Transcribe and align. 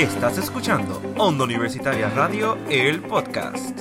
Estás 0.00 0.38
escuchando 0.38 0.98
Onda 1.18 1.44
Universitaria 1.44 2.08
Radio, 2.08 2.56
el 2.70 3.02
podcast. 3.02 3.78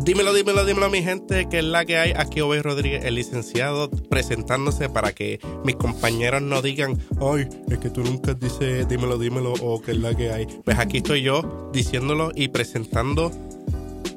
Dímelo, 0.00 0.32
dímelo, 0.32 0.64
dímelo, 0.64 0.88
mi 0.88 1.02
gente, 1.02 1.50
que 1.50 1.58
es 1.58 1.64
la 1.66 1.84
que 1.84 1.98
hay. 1.98 2.12
Aquí 2.12 2.40
Obey 2.40 2.62
Rodríguez, 2.62 3.04
el 3.04 3.16
licenciado, 3.16 3.90
presentándose 3.90 4.88
para 4.88 5.12
que 5.12 5.38
mis 5.66 5.76
compañeros 5.76 6.40
no 6.40 6.62
digan, 6.62 6.96
ay, 7.20 7.46
es 7.68 7.78
que 7.78 7.90
tú 7.90 8.02
nunca 8.02 8.32
dices 8.32 8.88
dímelo, 8.88 9.18
dímelo, 9.18 9.52
o 9.60 9.82
que 9.82 9.90
es 9.90 9.98
la 9.98 10.14
que 10.14 10.32
hay. 10.32 10.46
Pues 10.64 10.78
aquí 10.78 10.96
estoy 10.96 11.20
yo 11.20 11.70
diciéndolo 11.74 12.32
y 12.34 12.48
presentando, 12.48 13.30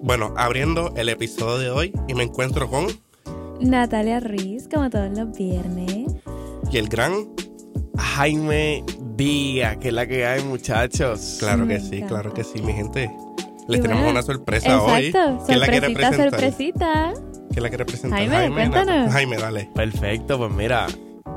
bueno, 0.02 0.34
abriendo 0.38 0.94
el 0.96 1.10
episodio 1.10 1.58
de 1.58 1.70
hoy 1.72 1.94
y 2.08 2.14
me 2.14 2.24
encuentro 2.24 2.70
con. 2.70 2.88
Natalia 3.60 4.22
Ruiz, 4.22 4.70
como 4.74 4.90
todos 4.90 5.12
los 5.12 5.38
viernes. 5.38 6.06
Y 6.72 6.78
el 6.78 6.88
gran. 6.88 7.41
Jaime 7.98 8.84
Díaz, 9.16 9.78
que 9.78 9.90
es 9.90 9.94
la 9.94 10.08
que 10.08 10.26
hay, 10.26 10.44
muchachos. 10.44 11.38
Claro 11.40 11.68
que 11.68 11.80
sí, 11.80 12.02
claro 12.04 12.34
que 12.34 12.44
sí, 12.44 12.62
mi 12.62 12.74
gente. 12.74 13.10
Les 13.68 13.80
Y 13.80 13.82
tenemos 13.82 14.04
bueno, 14.04 14.20
una 14.20 14.24
sorpresa 14.24 14.82
hoy. 14.82 15.08
Exacto, 15.08 15.44
¿Quién 15.46 15.60
la 15.60 15.68
quiere 15.68 15.88
sorpresita, 15.88 16.24
sorpresita. 16.30 17.14
¿Quién 17.52 17.64
la 17.64 17.70
quiere 17.70 17.86
presentar? 17.86 18.20
Jaime, 18.28 18.54
cuéntanos. 18.54 18.96
Nata- 18.96 19.12
Jaime, 19.12 19.38
dale. 19.38 19.70
Perfecto, 19.76 20.38
pues 20.38 20.52
mira, 20.52 20.88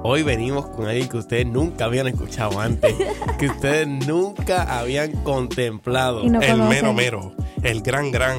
hoy 0.03 0.23
venimos 0.23 0.67
con 0.69 0.87
alguien 0.87 1.09
que 1.09 1.19
ustedes 1.19 1.47
nunca 1.47 1.85
habían 1.85 2.07
escuchado 2.07 2.61
antes, 2.61 2.95
que 3.39 3.47
ustedes 3.49 3.87
nunca 3.87 4.79
habían 4.79 5.13
contemplado. 5.23 6.23
Y 6.25 6.31
no 6.31 6.41
el 6.41 6.51
conocen. 6.53 6.69
mero 6.69 6.93
mero, 6.95 7.33
el 7.63 7.83
gran 7.83 8.11
gran, 8.11 8.39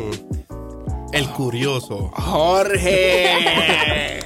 el 1.14 1.30
curioso. 1.30 2.10
Jorge. 2.14 3.26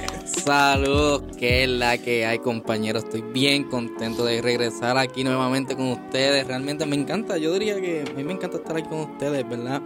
Saludos, 0.36 1.22
que 1.36 1.64
es 1.64 1.68
la 1.68 1.98
que 1.98 2.24
hay 2.24 2.38
compañeros. 2.38 3.04
Estoy 3.04 3.22
bien 3.22 3.64
contento 3.64 4.24
de 4.24 4.40
regresar 4.40 4.96
aquí 4.96 5.24
nuevamente 5.24 5.76
con 5.76 5.88
ustedes. 5.90 6.46
Realmente 6.46 6.86
me 6.86 6.96
encanta, 6.96 7.36
yo 7.36 7.52
diría 7.52 7.80
que 7.80 8.04
a 8.08 8.14
mí 8.14 8.24
me 8.24 8.32
encanta 8.32 8.58
estar 8.58 8.76
aquí 8.76 8.88
con 8.88 9.00
ustedes, 9.00 9.46
¿verdad? 9.48 9.82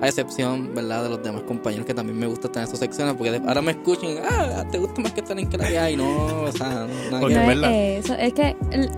A 0.00 0.06
excepción, 0.08 0.74
¿verdad? 0.74 1.02
De 1.04 1.08
los 1.10 1.22
demás 1.22 1.42
compañeros 1.42 1.84
que 1.86 1.94
también 1.94 2.18
me 2.18 2.26
gusta 2.26 2.46
estar 2.48 2.62
en 2.62 2.68
sus 2.68 2.78
secciones 2.78 3.14
porque 3.14 3.32
de- 3.32 3.48
ahora 3.48 3.60
me 3.62 3.72
escuchan, 3.72 4.10
ah, 4.30 4.64
te 4.70 4.78
gusta 4.78 5.00
más 5.00 5.12
que 5.12 5.20
estar 5.20 5.38
en 5.38 5.48
que 5.48 5.58
la 5.58 5.68
que 5.68 5.78
hay. 5.78 5.96
No, 5.96 6.42
o 6.42 6.52
sea, 6.52 6.68
no, 6.68 6.86
nada 7.10 7.20
Porque 7.20 7.34
que 7.34 7.98
es 7.98 8.04
eso, 8.04 8.14
es 8.14 8.32
que 8.32 8.56
el-. 8.70 8.90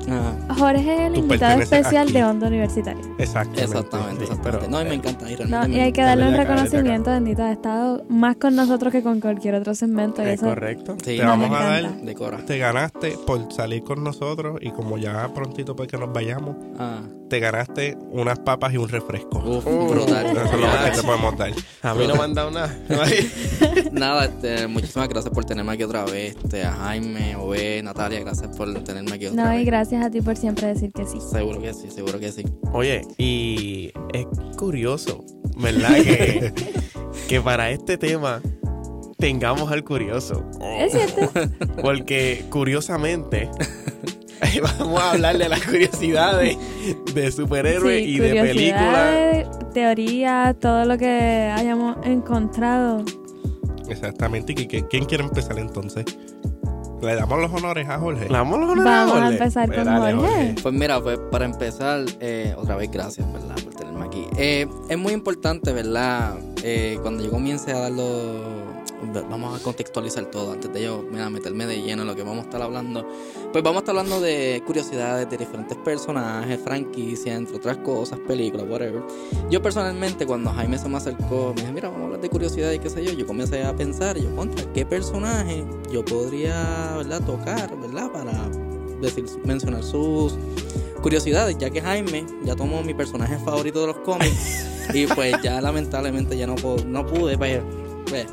Jorge 0.58 0.94
es 0.94 1.00
el 1.00 1.12
Tú 1.14 1.20
invitado 1.20 1.60
especial 1.60 2.02
aquí. 2.04 2.12
de 2.12 2.24
Onda 2.24 2.46
Universitaria. 2.48 3.02
Exactamente. 3.18 3.62
Exactamente, 3.64 4.26
sí, 4.26 4.32
exactamente. 4.32 4.58
pero, 4.66 4.70
no, 4.70 4.80
y 4.80 4.84
me 4.84 4.90
eh, 4.90 4.94
encanta. 4.94 5.30
Y, 5.30 5.36
realmente 5.36 5.68
No, 5.68 5.74
y 5.76 5.80
hay 5.80 5.92
que 5.92 6.02
darle 6.02 6.24
un 6.26 6.32
de 6.32 6.38
de 6.38 6.44
reconocimiento, 6.44 7.10
bendito. 7.10 7.42
Ha 7.42 7.52
estado 7.52 8.04
más 8.08 8.36
con 8.36 8.54
nosotros 8.56 8.92
que 8.92 9.02
con 9.02 9.20
cualquier 9.20 9.54
otro 9.54 9.74
segmento. 9.74 10.22
y 10.22 10.26
Es 10.26 10.34
eso 10.34 10.46
correcto. 10.46 10.96
Sí, 11.04 11.16
Te 11.16 11.24
vamos 11.24 11.50
a 11.50 11.64
dar. 11.64 11.92
Decora. 12.02 12.38
te 12.44 12.58
ganaste 12.58 13.16
por 13.26 13.52
salir 13.52 13.82
con 13.84 14.04
nosotros 14.04 14.58
y 14.60 14.70
como 14.70 14.98
ya 14.98 15.32
prontito 15.32 15.74
pues 15.74 15.88
que 15.88 15.96
nos 15.98 16.12
vayamos, 16.12 16.56
Ah, 16.78 17.00
te 17.30 17.40
ganaste 17.40 17.96
unas 18.10 18.38
papas 18.40 18.74
y 18.74 18.76
un 18.76 18.88
refresco. 18.90 19.38
uf, 19.38 19.66
Uh, 19.66 19.88
brutal. 19.88 20.26
Eso 20.26 20.44
es 20.44 20.52
lo 20.52 20.66
más 20.66 20.90
que 20.90 20.96
te 20.98 21.02
podemos 21.02 21.38
dar. 21.38 21.52
A 21.82 21.94
mí 21.94 22.06
no 22.06 22.14
me 22.16 22.22
han 22.24 22.34
dado 22.34 22.50
nada. 22.50 22.76
Nada, 23.92 24.26
este, 24.26 24.66
muchísimas 24.66 25.08
gracias 25.08 25.32
por 25.32 25.44
tenerme 25.44 25.72
aquí 25.72 25.82
otra 25.84 26.04
vez. 26.04 26.36
Este, 26.42 26.64
a 26.64 26.72
Jaime, 26.72 27.36
Ove, 27.36 27.82
Natalia, 27.82 28.20
gracias 28.20 28.54
por 28.56 28.72
tenerme 28.84 29.12
aquí 29.14 29.26
otra 29.26 29.44
No, 29.44 29.54
y 29.54 29.58
vez. 29.58 29.66
gracias 29.66 30.04
a 30.04 30.10
ti 30.10 30.20
por 30.20 30.36
siempre 30.36 30.66
decir 30.66 30.92
que 30.92 31.06
sí. 31.06 31.18
Seguro 31.20 31.60
que 31.60 31.72
sí, 31.72 31.90
seguro 31.90 32.18
que 32.20 32.32
sí. 32.32 32.44
Oye, 32.72 33.02
y 33.18 33.92
es 34.12 34.26
curioso, 34.56 35.24
¿verdad? 35.56 35.94
Que, 35.94 36.52
que 37.28 37.40
para 37.40 37.70
este 37.70 37.96
tema 37.96 38.40
tengamos 39.18 39.70
al 39.70 39.84
curioso. 39.84 40.44
Es 40.78 40.92
cierto. 40.92 41.30
Porque 41.82 42.44
curiosamente 42.50 43.48
vamos 44.78 45.00
a 45.00 45.12
hablar 45.12 45.38
de 45.38 45.48
las 45.48 45.62
curiosidades 45.64 46.56
de 47.14 47.32
superhéroes 47.32 48.04
Sí, 48.04 48.10
y 48.14 48.18
de 48.18 48.40
películas. 48.42 49.72
teorías, 49.72 50.58
todo 50.58 50.84
lo 50.84 50.96
que 50.98 51.52
hayamos 51.54 51.96
encontrado. 52.04 53.04
Exactamente. 53.88 54.52
¿Y 54.52 54.66
que- 54.66 54.86
quién 54.86 55.04
quiere 55.04 55.24
empezar 55.24 55.58
entonces? 55.58 56.04
Le 57.02 57.14
damos 57.14 57.40
los 57.40 57.50
honores 57.52 57.88
a 57.88 57.98
Jorge. 57.98 58.26
Vamos 58.28 58.58
a 58.58 58.66
Vamos 58.66 58.86
a 58.86 59.06
Jorge. 59.06 59.32
empezar 59.32 59.66
Pues 59.68 59.78
con 59.78 59.86
dale, 59.86 60.14
Jorge. 60.14 60.54
Pues 60.62 60.74
mira, 60.74 61.00
pues 61.00 61.18
para 61.30 61.46
empezar, 61.46 62.04
eh, 62.20 62.54
otra 62.58 62.76
vez 62.76 62.90
gracias, 62.90 63.32
¿verdad? 63.32 63.54
Por 63.64 63.74
tenerme 63.74 64.04
aquí. 64.04 64.26
Eh, 64.36 64.66
es 64.90 64.98
muy 64.98 65.14
importante, 65.14 65.72
¿verdad? 65.72 66.34
Eh, 66.62 66.98
cuando 67.02 67.24
yo 67.24 67.30
comience 67.30 67.72
a 67.72 67.78
darlo... 67.78 68.69
Vamos 69.30 69.58
a 69.58 69.62
contextualizar 69.62 70.26
todo 70.26 70.52
antes 70.52 70.70
de 70.72 70.82
yo 70.82 71.02
mira, 71.10 71.30
meterme 71.30 71.66
de 71.66 71.80
lleno 71.80 72.02
en 72.02 72.08
lo 72.08 72.14
que 72.14 72.22
vamos 72.22 72.40
a 72.40 72.42
estar 72.42 72.60
hablando. 72.62 73.08
Pues 73.50 73.64
vamos 73.64 73.78
a 73.78 73.80
estar 73.80 73.96
hablando 73.96 74.20
de 74.20 74.62
curiosidades 74.66 75.28
de 75.30 75.36
diferentes 75.38 75.76
personajes, 75.78 76.60
franquicias, 76.62 77.36
entre 77.36 77.56
otras 77.56 77.78
cosas, 77.78 78.18
películas, 78.20 78.66
whatever. 78.68 79.02
Yo 79.50 79.62
personalmente, 79.62 80.26
cuando 80.26 80.50
Jaime 80.50 80.78
se 80.78 80.88
me 80.88 80.98
acercó, 80.98 81.52
me 81.56 81.62
dijo, 81.62 81.72
mira, 81.72 81.88
vamos 81.88 82.02
a 82.02 82.04
hablar 82.06 82.20
de 82.20 82.28
curiosidades 82.28 82.76
y 82.76 82.78
qué 82.78 82.90
sé 82.90 83.04
yo, 83.04 83.12
yo 83.12 83.26
comencé 83.26 83.64
a 83.64 83.74
pensar, 83.74 84.18
yo, 84.18 84.34
contra, 84.36 84.70
¿qué 84.72 84.84
personaje 84.84 85.64
yo 85.90 86.04
podría, 86.04 86.94
¿verdad? 86.96 87.22
Tocar, 87.24 87.74
¿verdad? 87.80 88.10
Para 88.12 88.32
decir, 89.00 89.24
mencionar 89.44 89.82
sus 89.82 90.34
curiosidades, 91.02 91.56
ya 91.58 91.70
que 91.70 91.80
Jaime 91.80 92.26
ya 92.44 92.54
tomó 92.54 92.82
mi 92.82 92.92
personaje 92.92 93.38
favorito 93.38 93.80
de 93.80 93.86
los 93.88 93.96
cómics 94.00 94.66
y 94.94 95.06
pues 95.06 95.34
ya 95.42 95.58
lamentablemente 95.62 96.36
ya 96.36 96.46
no, 96.46 96.54
puedo- 96.56 96.84
no 96.84 97.06
pude, 97.06 97.38
pues, 97.38 97.60
pues. 98.10 98.26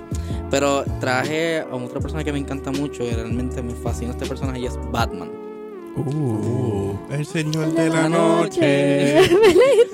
pero 0.51 0.83
traje 0.99 1.59
a 1.59 1.75
otra 1.75 1.99
persona 1.99 2.23
que 2.23 2.33
me 2.33 2.39
encanta 2.39 2.71
mucho 2.71 3.03
y 3.03 3.11
realmente 3.11 3.61
me 3.61 3.73
fascina 3.73 4.11
este 4.11 4.25
personaje 4.25 4.59
y 4.59 4.65
es 4.65 4.77
Batman. 4.91 5.47
Uh, 5.97 6.94
el 7.12 7.25
señor 7.25 7.74
de 7.74 7.90
la 7.90 8.03
La 8.03 8.09
noche. 8.09 9.22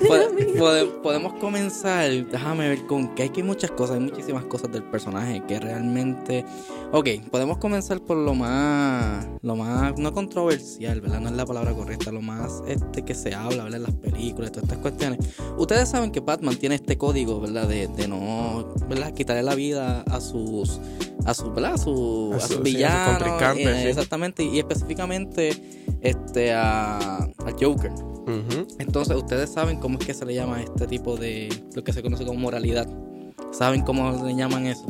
Pode- 0.06 0.54
pode- 0.58 0.86
podemos 1.02 1.32
comenzar, 1.34 2.10
déjame 2.30 2.68
ver 2.68 2.86
con 2.86 3.14
que 3.14 3.22
hay 3.24 3.28
que 3.30 3.42
muchas 3.42 3.70
cosas, 3.70 3.96
hay 3.96 4.02
muchísimas 4.02 4.44
cosas 4.44 4.70
del 4.70 4.82
personaje 4.82 5.42
que 5.48 5.58
realmente, 5.58 6.44
ok, 6.92 7.08
podemos 7.30 7.56
comenzar 7.58 8.00
por 8.00 8.18
lo 8.18 8.34
más, 8.34 9.26
lo 9.42 9.56
más 9.56 9.98
no 9.98 10.12
controversial, 10.12 11.00
¿verdad? 11.00 11.20
No 11.20 11.28
es 11.30 11.34
la 11.36 11.46
palabra 11.46 11.72
correcta, 11.72 12.12
lo 12.12 12.20
más 12.20 12.62
este 12.66 13.02
que 13.02 13.14
se 13.14 13.34
habla, 13.34 13.64
¿verdad? 13.64 13.78
En 13.78 13.82
las 13.84 13.94
películas, 13.94 14.52
todas 14.52 14.64
estas 14.64 14.78
cuestiones. 14.78 15.18
Ustedes 15.56 15.88
saben 15.88 16.12
que 16.12 16.20
Batman 16.20 16.56
tiene 16.56 16.74
este 16.74 16.98
código, 16.98 17.40
¿verdad? 17.40 17.66
De, 17.66 17.88
de 17.88 18.06
no, 18.06 18.74
¿verdad? 18.88 19.14
Quitarle 19.14 19.42
la 19.42 19.54
vida 19.54 20.02
a 20.02 20.20
sus, 20.20 20.80
a 21.24 21.34
sus, 21.34 21.54
¿verdad? 21.54 21.74
A, 21.74 21.78
su- 21.78 22.30
A 22.32 22.36
a 22.36 22.40
su- 22.40 22.54
sus 22.54 22.68
sí, 22.68 22.82
a 22.84 23.06
contrincantes, 23.18 23.66
eh, 23.66 23.82
sí. 23.82 23.88
exactamente, 23.88 24.42
y 24.44 24.58
específicamente 24.58 25.86
este 26.02 26.52
a, 26.52 27.18
al 27.18 27.54
Joker. 27.60 27.92
Entonces, 28.78 29.16
ustedes 29.16 29.50
saben 29.52 29.78
cómo 29.78 29.98
es 29.98 30.06
que 30.06 30.14
se 30.14 30.24
le 30.24 30.34
llama 30.34 30.56
a 30.56 30.62
este 30.62 30.86
tipo 30.86 31.16
de 31.16 31.48
lo 31.74 31.84
que 31.84 31.92
se 31.92 32.02
conoce 32.02 32.24
como 32.24 32.38
moralidad. 32.40 32.88
¿Saben 33.52 33.82
cómo 33.82 34.24
le 34.24 34.34
llaman 34.34 34.66
eso? 34.66 34.84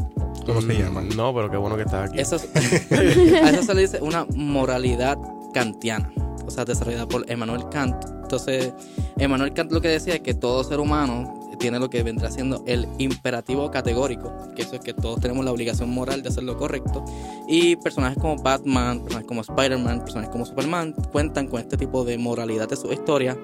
¿Cómo 0.47 0.61
se 0.61 0.75
llama? 0.79 1.01
Mm, 1.03 1.17
No, 1.17 1.35
pero 1.35 1.51
qué 1.51 1.57
bueno 1.57 1.77
que 1.77 1.83
estás 1.83 2.11
aquí. 2.11 2.21
Eso 2.21 2.37
es- 2.37 2.49
a 2.93 3.51
eso 3.51 3.63
se 3.63 3.75
le 3.75 3.83
dice 3.83 4.01
una 4.01 4.27
moralidad 4.35 5.19
kantiana, 5.53 6.13
o 6.47 6.51
sea, 6.51 6.65
desarrollada 6.65 7.07
por 7.07 7.31
Emmanuel 7.31 7.69
Kant. 7.71 7.97
Entonces, 8.23 8.73
Emmanuel 9.19 9.53
Kant 9.53 9.71
lo 9.73 9.81
que 9.81 9.89
decía 9.89 10.15
es 10.15 10.21
que 10.21 10.35
todo 10.35 10.65
ser 10.65 10.81
humano 10.81 11.44
tiene 11.57 11.79
lo 11.79 11.91
que 11.91 12.03
vendrá 12.03 12.31
siendo 12.31 12.63
el 12.67 12.89
imperativo 12.99 13.71
categórico, 13.71 14.33
que 14.55 14.63
eso 14.63 14.77
es 14.77 14.81
que 14.81 14.95
todos 14.95 15.21
tenemos 15.21 15.45
la 15.45 15.53
obligación 15.53 15.91
moral 15.91 16.23
de 16.23 16.29
hacer 16.29 16.45
lo 16.45 16.57
correcto. 16.57 17.05
Y 17.49 17.77
personajes 17.77 18.19
como 18.19 18.37
Batman, 18.37 19.01
personajes 19.01 19.29
como 19.29 19.41
Spider-Man, 19.41 20.01
personajes 20.01 20.31
como 20.31 20.47
Superman 20.47 20.95
cuentan 21.13 21.49
con 21.49 21.61
este 21.61 21.77
tipo 21.77 22.05
de 22.05 22.19
moralidad 22.19 22.69
de 22.69 22.77
su 22.77 22.93
historia. 22.93 23.37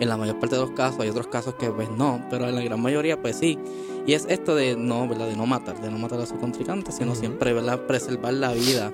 En 0.00 0.08
la 0.08 0.16
mayor 0.16 0.40
parte 0.40 0.56
de 0.56 0.62
los 0.62 0.72
casos, 0.72 0.98
hay 1.00 1.08
otros 1.08 1.28
casos 1.28 1.54
que 1.54 1.70
pues 1.70 1.88
no, 1.88 2.20
pero 2.28 2.48
en 2.48 2.56
la 2.56 2.62
gran 2.62 2.80
mayoría 2.80 3.20
pues 3.20 3.36
sí. 3.36 3.58
Y 4.06 4.14
es 4.14 4.26
esto 4.28 4.54
de 4.56 4.76
no, 4.76 5.08
¿verdad? 5.08 5.28
De 5.28 5.36
no 5.36 5.46
matar, 5.46 5.80
de 5.80 5.90
no 5.90 5.98
matar 5.98 6.20
a 6.20 6.26
su 6.26 6.36
contrincante, 6.36 6.90
sino 6.90 7.12
Ujú. 7.12 7.20
siempre, 7.20 7.52
¿verdad? 7.52 7.80
Preservar 7.86 8.34
la 8.34 8.52
vida 8.52 8.92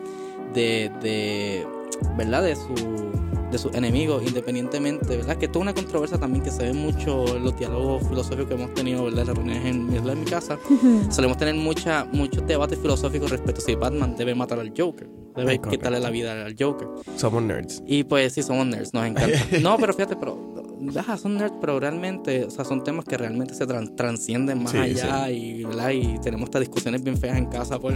de, 0.52 0.92
de 1.00 1.66
¿verdad? 2.16 2.42
De 2.42 2.56
su, 2.56 2.74
de 3.50 3.58
sus 3.58 3.74
enemigos, 3.74 4.22
independientemente, 4.26 5.16
¿verdad? 5.16 5.36
Que 5.36 5.46
esto 5.46 5.58
es 5.58 5.62
una 5.62 5.74
controversia 5.74 6.18
también 6.18 6.44
que 6.44 6.50
se 6.50 6.62
ve 6.64 6.72
mucho 6.72 7.36
en 7.36 7.44
los 7.44 7.58
diálogos 7.58 8.06
filosóficos 8.08 8.46
que 8.46 8.54
hemos 8.54 8.72
tenido, 8.74 9.04
¿verdad? 9.04 9.20
En 9.22 9.26
las 9.26 9.36
reuniones 9.36 9.64
en, 9.66 10.08
en 10.10 10.20
mi 10.20 10.26
casa. 10.26 10.58
Solemos 11.10 11.36
tener 11.36 11.54
mucha, 11.56 12.04
muchos 12.12 12.46
debates 12.46 12.78
filosóficos 12.78 13.30
respecto 13.30 13.60
a 13.60 13.64
si 13.64 13.74
Batman 13.74 14.14
debe 14.16 14.34
matar 14.34 14.60
al 14.60 14.72
Joker, 14.76 15.08
debe 15.36 15.52
Ay, 15.52 15.58
correcto. 15.58 15.70
quitarle 15.70 16.00
la 16.00 16.10
vida 16.10 16.44
al 16.46 16.54
Joker. 16.58 16.88
Somos 17.16 17.42
nerds. 17.42 17.82
Y 17.86 18.04
pues 18.04 18.32
sí, 18.34 18.42
somos 18.42 18.66
nerds, 18.66 18.94
nos 18.94 19.04
encanta. 19.06 19.38
No, 19.60 19.76
pero 19.78 19.92
fíjate, 19.94 20.14
pero 20.16 20.36
ajá, 20.96 21.16
son 21.16 21.36
nerds, 21.36 21.54
pero 21.60 21.78
realmente, 21.80 22.44
o 22.44 22.50
sea, 22.50 22.64
son 22.64 22.82
temas 22.84 23.04
que 23.04 23.16
realmente 23.16 23.54
se 23.54 23.66
tran- 23.66 23.94
transcienden 23.96 24.62
más 24.62 24.72
Sí, 24.72 24.78
allá 24.78 25.30
y, 25.30 25.64
¿verdad? 25.64 25.90
y 25.90 26.18
tenemos 26.20 26.44
estas 26.46 26.60
discusiones 26.60 27.02
bien 27.02 27.16
feas 27.16 27.36
en 27.38 27.46
casa, 27.46 27.78
por, 27.78 27.94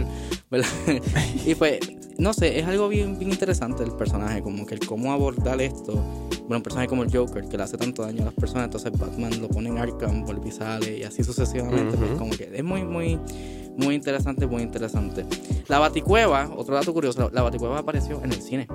¿verdad? 0.51 0.67
y 1.45 1.55
pues, 1.55 1.79
no 2.17 2.33
sé, 2.33 2.59
es 2.59 2.65
algo 2.65 2.87
bien, 2.87 3.17
bien 3.17 3.31
interesante 3.31 3.83
el 3.83 3.91
personaje, 3.91 4.41
como 4.41 4.65
que 4.65 4.75
el 4.75 4.79
cómo 4.85 5.11
abordar 5.11 5.59
esto. 5.61 5.93
Bueno, 6.41 6.57
un 6.57 6.63
personaje 6.63 6.87
como 6.87 7.01
el 7.03 7.11
Joker, 7.11 7.47
que 7.47 7.57
le 7.57 7.63
hace 7.63 7.75
tanto 7.77 8.03
daño 8.03 8.21
a 8.21 8.25
las 8.25 8.33
personas, 8.35 8.65
entonces 8.65 8.91
Batman 8.97 9.41
lo 9.41 9.47
pone 9.47 9.69
en 9.69 9.79
Arkham, 9.79 10.23
y 10.45 10.51
sale, 10.51 10.99
y 10.99 11.03
así 11.03 11.23
sucesivamente, 11.23 11.97
pues 11.97 12.11
Ujú. 12.11 12.19
como 12.19 12.31
que 12.31 12.51
es 12.53 12.63
muy, 12.63 12.83
muy, 12.83 13.19
muy 13.77 13.95
interesante, 13.95 14.45
muy 14.45 14.61
interesante. 14.61 15.25
La 15.67 15.79
Baticueva, 15.79 16.51
otro 16.55 16.75
dato 16.75 16.93
curioso, 16.93 17.19
la, 17.21 17.29
la 17.31 17.41
Baticueva 17.41 17.79
apareció 17.79 18.23
en 18.23 18.31
el 18.31 18.41
cine. 18.41 18.67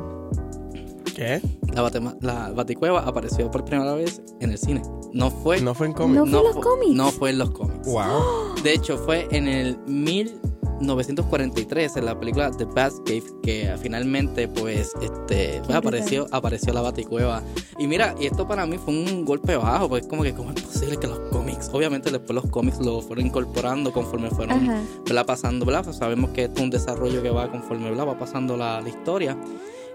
¿Qué? 1.20 1.43
La, 1.75 1.82
Batema- 1.82 2.17
la 2.22 2.50
Baticueva 2.50 3.00
apareció 3.00 3.50
por 3.50 3.67
primera 3.67 3.93
vez 3.93 4.22
en 4.40 4.52
el 4.52 4.58
cine. 4.58 4.81
No 5.12 5.31
fue. 5.31 5.61
No 5.61 5.75
fue 5.75 5.88
en 5.88 5.93
cómic. 5.93 6.17
No 6.17 6.25
fue 6.25 6.38
en 6.38 6.44
los 6.46 6.56
cómics. 6.56 6.94
No 6.94 7.11
fue 7.11 7.28
en 7.28 7.37
los 7.38 7.50
cómics. 7.50 7.87
Wow. 7.87 8.55
De 8.62 8.72
hecho, 8.72 8.96
fue 8.96 9.28
en 9.31 9.46
el 9.46 9.76
1943 9.87 11.96
en 11.99 12.06
la 12.06 12.19
película 12.19 12.50
The 12.50 12.64
Batcave 12.64 13.22
que 13.43 13.70
finalmente 13.82 14.49
pues 14.49 14.93
este 15.02 15.61
pues, 15.67 15.76
apareció 15.76 16.26
apareció 16.31 16.72
la 16.72 16.81
Baticueva. 16.81 17.43
Y 17.78 17.87
mira, 17.87 18.14
y 18.19 18.25
esto 18.25 18.49
para 18.49 18.64
mí 18.64 18.78
fue 18.78 18.94
un 18.94 19.26
golpe 19.26 19.56
bajo, 19.56 19.90
porque 19.90 20.06
es 20.06 20.08
como 20.08 20.22
que 20.22 20.32
cómo 20.32 20.52
es 20.52 20.62
posible 20.62 20.96
que 20.96 21.06
los 21.06 21.20
cómics, 21.31 21.69
obviamente 21.70 22.11
después 22.11 22.34
los 22.34 22.46
cómics 22.46 22.81
lo 22.81 23.02
fueron 23.02 23.26
incorporando 23.26 23.93
conforme 23.93 24.31
fueron. 24.31 24.67
¿verdad? 25.05 25.26
pasando, 25.26 25.67
¿verdad? 25.67 25.84
Pues 25.84 25.96
sabemos 25.96 26.31
que 26.31 26.44
esto 26.44 26.61
es 26.61 26.64
un 26.64 26.70
desarrollo 26.70 27.22
que 27.22 27.28
va 27.28 27.50
conforme 27.50 27.90
¿verdad? 27.90 28.08
va 28.08 28.19
pasando 28.19 28.56
la, 28.56 28.81
la 28.81 28.88
historia. 28.88 29.37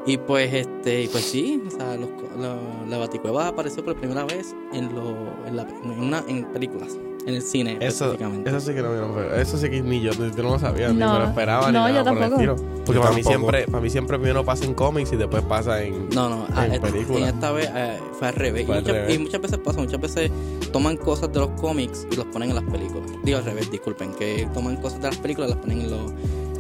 Y 0.08 0.18
pues 0.18 0.54
este, 0.54 1.04
y 1.04 1.08
pues 1.08 1.24
sí, 1.24 1.64
o 1.68 1.72
sea, 1.72 1.96
los 1.98 2.10
co- 2.12 2.30
la, 2.40 2.56
la 2.88 2.98
Baticueva 3.00 3.48
apareció 3.48 3.84
por 3.84 3.96
primera 3.96 4.24
vez 4.26 4.56
en 4.72 4.94
lo, 4.94 5.16
en, 5.48 5.56
la, 5.56 5.64
en 5.64 5.90
una 6.00 6.24
en 6.28 6.46
películas, 6.54 6.96
en 7.26 7.34
el 7.34 7.42
cine 7.42 7.78
Eso, 7.82 8.06
específicamente. 8.14 8.50
eso 8.52 8.60
sí 8.60 8.74
que 8.76 8.82
no, 8.84 8.94
no, 8.96 9.20
eso 9.34 9.58
sí 9.58 9.68
que 9.68 9.82
ni 9.82 10.02
yo, 10.02 10.12
yo 10.12 10.44
no 10.44 10.52
lo 10.52 10.60
sabía, 10.60 10.90
ni 10.90 10.94
me 11.00 11.06
lo 11.06 11.24
esperaba, 11.24 11.72
No, 11.72 11.88
ni 11.88 11.94
yo 11.96 12.04
nada 12.04 12.14
por 12.14 12.22
el 12.22 12.32
estilo. 12.34 12.56
Porque 12.86 12.94
Yo 12.94 13.02
para 13.02 13.16
mí 13.16 13.24
siempre, 13.24 13.66
para 13.66 13.82
mí 13.82 13.90
siempre 13.90 14.20
primero 14.20 14.46
pasa 14.46 14.64
en 14.66 14.76
cómics 14.76 15.12
y 15.12 15.16
después 15.16 15.42
pasa 15.42 15.82
en. 15.82 16.08
No, 16.10 16.30
no, 16.30 16.46
ah, 16.54 16.68
en 16.68 16.74
esta- 16.74 16.88
película. 16.92 17.18
en 17.30 17.34
esta 17.36 17.52
vez 17.52 17.68
eh, 17.74 17.98
fue 18.20 18.28
al 18.28 18.36
revés. 18.36 18.66
Fue 18.68 18.76
y, 18.76 18.78
al 18.78 18.84
muchas, 18.84 18.96
revés. 18.98 19.16
y 19.16 19.20
muchas 19.20 19.42
veces 19.42 19.58
pasa, 19.58 19.80
muchas 19.80 20.00
veces 20.02 20.32
toman 20.72 20.98
cosas 20.98 21.34
de 21.34 21.40
los 21.40 21.50
cómics 21.60 22.06
y 22.12 22.16
los 22.16 22.26
ponen 22.28 22.50
en 22.52 22.56
las 22.58 22.64
películas. 22.66 23.10
Digo 23.24 23.40
al 23.40 23.46
revés, 23.46 23.72
disculpen, 23.72 24.14
que 24.14 24.48
toman 24.54 24.76
cosas 24.78 25.02
de 25.02 25.08
las 25.08 25.18
películas 25.18 25.50
y 25.50 25.54
las 25.56 25.62
ponen 25.64 25.82
en 25.82 25.90
los, 25.90 26.12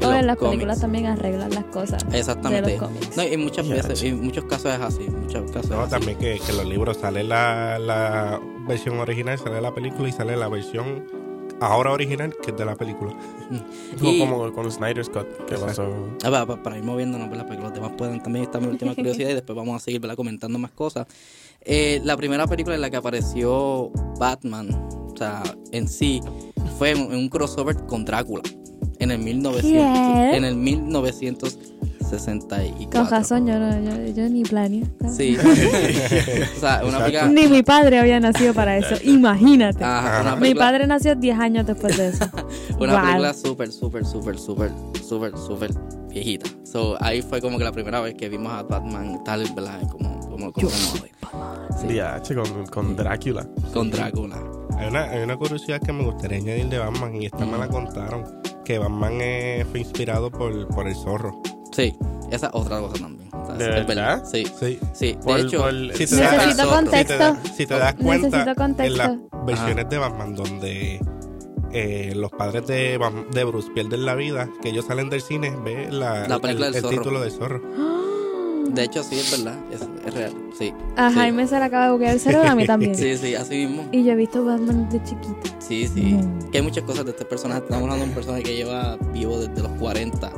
O 0.03 0.12
en 0.13 0.27
las 0.27 0.38
películas 0.38 0.81
también 0.81 1.06
arreglan 1.07 1.50
las 1.51 1.63
cosas. 1.65 2.03
Exactamente. 2.12 2.71
de 2.71 2.77
los 2.77 2.88
cómics. 2.88 3.18
No, 3.18 3.24
y 3.24 3.38
muchas 3.38 3.68
veces, 3.68 4.03
en 4.03 4.24
muchos 4.24 4.44
casos 4.45 4.74
es 4.74 4.80
así, 4.81 5.03
muchos 5.09 5.51
casos 5.51 5.69
No, 5.71 5.77
es 5.77 5.81
así. 5.83 5.92
también 5.92 6.18
que, 6.18 6.39
que 6.45 6.53
los 6.53 6.65
libros 6.65 6.97
sale 6.97 7.24
la, 7.24 7.80
la 7.80 8.39
versión 8.68 9.00
original, 9.00 9.38
sale 9.39 9.62
la 9.62 9.74
película 9.74 10.07
y 10.09 10.12
sale 10.12 10.36
la 10.36 10.47
versión 10.47 11.06
ahora 11.62 11.92
original 11.94 12.36
que 12.44 12.51
es 12.51 12.57
de 12.57 12.65
la 12.65 12.75
película. 12.75 13.15
Como, 13.97 14.12
Y- 14.12 14.19
como 14.19 14.51
con 14.53 14.71
Snyder 14.71 15.06
Scott, 15.06 15.45
que 15.45 15.56
pasó. 15.57 15.88
Ah, 16.24 16.30
va, 16.30 16.45
pa- 16.45 16.62
para 16.62 16.77
ir 16.77 16.83
moviéndonos, 16.83 17.30
¿verdad? 17.30 17.45
Para 17.48 17.57
que 17.57 17.63
los 17.63 17.74
demás 17.74 17.91
puedan 17.98 18.21
también 18.21 18.44
estar 18.45 18.62
mi 18.62 18.68
última 18.68 18.94
curiosidad 18.95 19.30
y 19.30 19.33
después 19.36 19.56
vamos 19.56 19.75
a 19.81 19.83
seguir 19.83 20.01
¿verdad? 20.01 20.15
comentando 20.18 20.59
más 20.59 20.71
cosas. 20.71 21.07
Eh, 21.62 22.01
la 22.03 22.15
primera 22.18 22.45
película 22.45 22.75
en 22.75 22.81
la 22.81 22.89
que 22.89 22.98
apareció 22.98 23.89
Batman, 24.19 24.69
o 24.71 25.13
sea, 25.18 25.41
en 25.71 25.88
sí, 25.88 26.21
fue 26.77 26.91
en 26.91 27.00
un 27.15 27.30
crossover 27.30 27.75
con 27.88 28.03
Drácula. 28.06 28.44
En 29.00 29.12
el 29.12 29.19
1900. 29.19 29.71
¿Qué? 29.71 30.38
En 30.38 30.44
el 30.45 30.56
1964. 30.56 32.89
Con 32.92 33.09
razón, 33.09 33.47
yo, 33.47 33.57
no, 33.59 33.71
yo, 33.81 33.92
yo 34.13 34.30
ni 34.30 34.44
planeé. 34.44 34.83
Sí. 35.15 35.38
o 35.38 36.59
sea, 36.59 36.81
una 36.86 37.00
película. 37.00 37.27
Ni 37.27 37.47
mi 37.47 37.63
padre 37.63 38.00
había 38.00 38.19
nacido 38.19 38.53
para 38.53 38.77
eso. 38.77 38.95
Imagínate. 39.03 39.83
Ajá, 39.83 40.36
mi 40.38 40.53
padre 40.56 40.86
nació 40.88 41.15
10 41.15 41.39
años 41.39 41.65
después 41.65 41.97
de 41.97 42.09
eso. 42.09 42.25
Una 42.80 42.94
Wow. 42.94 43.01
película 43.01 43.33
súper, 43.33 43.71
súper, 43.71 44.06
súper, 44.06 44.38
súper, 44.38 44.71
súper, 45.03 45.38
súper 45.38 45.71
viejita. 46.09 46.50
So, 46.63 46.95
ahí 47.01 47.21
fue 47.21 47.41
como 47.41 47.57
que 47.57 47.63
la 47.63 47.71
primera 47.71 48.00
vez 48.01 48.15
que 48.15 48.30
vimos 48.30 48.51
a 48.53 48.63
Batman 48.63 49.24
tal, 49.24 49.44
¿verdad? 49.56 49.81
Como, 49.89 50.19
como, 50.21 50.51
como, 50.51 50.69
Sí. 50.69 51.01
DH 51.88 52.36
con, 52.36 52.65
con 52.68 52.95
Drácula. 52.95 53.48
con 53.74 53.89
Drácula. 53.91 54.38
Hay 54.77 54.88
una, 54.88 55.03
hay 55.09 55.24
una 55.24 55.36
curiosidad 55.38 55.81
que 55.81 55.91
me 55.94 56.03
gustaría 56.03 56.38
añadir 56.38 56.68
de 56.69 56.77
Batman 56.80 57.15
y 57.21 57.25
esta 57.25 57.45
me 57.45 57.57
la 57.57 57.68
contaron. 57.68 58.24
Que 58.65 58.79
Batman 58.79 59.19
eh, 59.21 59.65
fue 59.69 59.79
inspirado 59.81 60.29
por, 60.31 60.67
por 60.69 60.88
el 60.88 60.95
zorro. 60.95 61.41
Sí, 61.71 61.95
esa 62.31 62.47
es 62.47 62.51
otra 62.53 62.79
cosa 62.81 63.01
también. 63.03 63.29
O 63.33 63.45
sea, 63.45 63.56
¿De 63.56 63.79
es 63.81 63.88
verdad? 63.88 64.23
Sí, 64.25 64.44
Sí. 64.59 64.79
sí. 64.94 65.17
Por- 65.23 65.38
de 65.38 65.44
hecho, 65.47 65.62
por- 65.62 65.71
Si 65.94 66.07
te, 66.07 66.15
Necesito 66.15 66.57
das, 66.57 66.67
contexto. 66.67 67.03
si 67.03 67.07
te 67.07 67.17
das- 67.17 67.38
si 67.56 67.65
te 67.67 67.73
das 67.77 67.95
cuenta, 68.56 68.85
en 68.85 68.97
las 68.97 69.12
versiones 69.45 69.89
de 69.89 69.97
Batman 69.97 70.35
donde 70.35 71.00
eh, 71.71 72.13
los 72.15 72.31
padres 72.31 72.65
de, 72.67 72.97
de 73.31 73.44
Bruce 73.44 73.69
pierden 73.73 74.06
la 74.06 74.15
vida, 74.15 74.50
que 74.62 74.69
ellos 74.69 74.85
salen 74.85 75.09
del 75.09 75.21
cine, 75.21 75.53
ve 75.63 75.89
la, 75.91 76.25
La 76.27 76.39
película 76.39 76.67
el, 76.67 76.73
del 76.73 76.75
el 76.75 76.81
zorro. 76.81 76.97
título 76.97 77.21
del 77.21 77.31
zorro. 77.31 77.62
de 78.73 78.83
hecho, 78.83 79.03
sí, 79.03 79.19
es 79.19 79.31
verdad. 79.31 79.57
Es, 79.71 79.81
es 80.06 80.13
real. 80.13 80.33
Sí. 80.57 80.73
A 80.95 81.09
sí. 81.09 81.15
Jaime 81.15 81.47
se 81.47 81.57
le 81.57 81.65
acaba 81.65 81.88
de 81.88 81.91
buquear 81.94 82.13
el 82.13 82.19
cerebro, 82.19 82.50
a 82.50 82.56
mí 82.56 82.65
también. 82.67 82.95
Sí, 82.95 83.17
sí, 83.17 83.35
así 83.35 83.65
mismo. 83.65 83.88
Y 83.91 84.03
yo 84.03 84.13
he 84.13 84.15
visto 84.15 84.44
Batman 84.44 84.89
de 84.89 85.01
chiquito. 85.03 85.35
Sí, 85.59 85.88
sí. 85.88 86.01
Mm. 86.01 86.51
Que 86.51 86.57
hay 86.59 86.63
muchas 86.63 86.83
cosas 86.83 87.06
de 87.06 87.12
este 87.12 87.25
personaje. 87.25 87.62
Estamos 87.62 87.83
hablando 87.83 88.03
de 88.06 88.09
un 88.09 88.15
personaje 88.15 88.44
que 88.44 88.56
lleva 88.56 88.97
vivo 89.13 89.39
desde 89.39 89.62
los 89.62 89.71
40. 89.73 90.31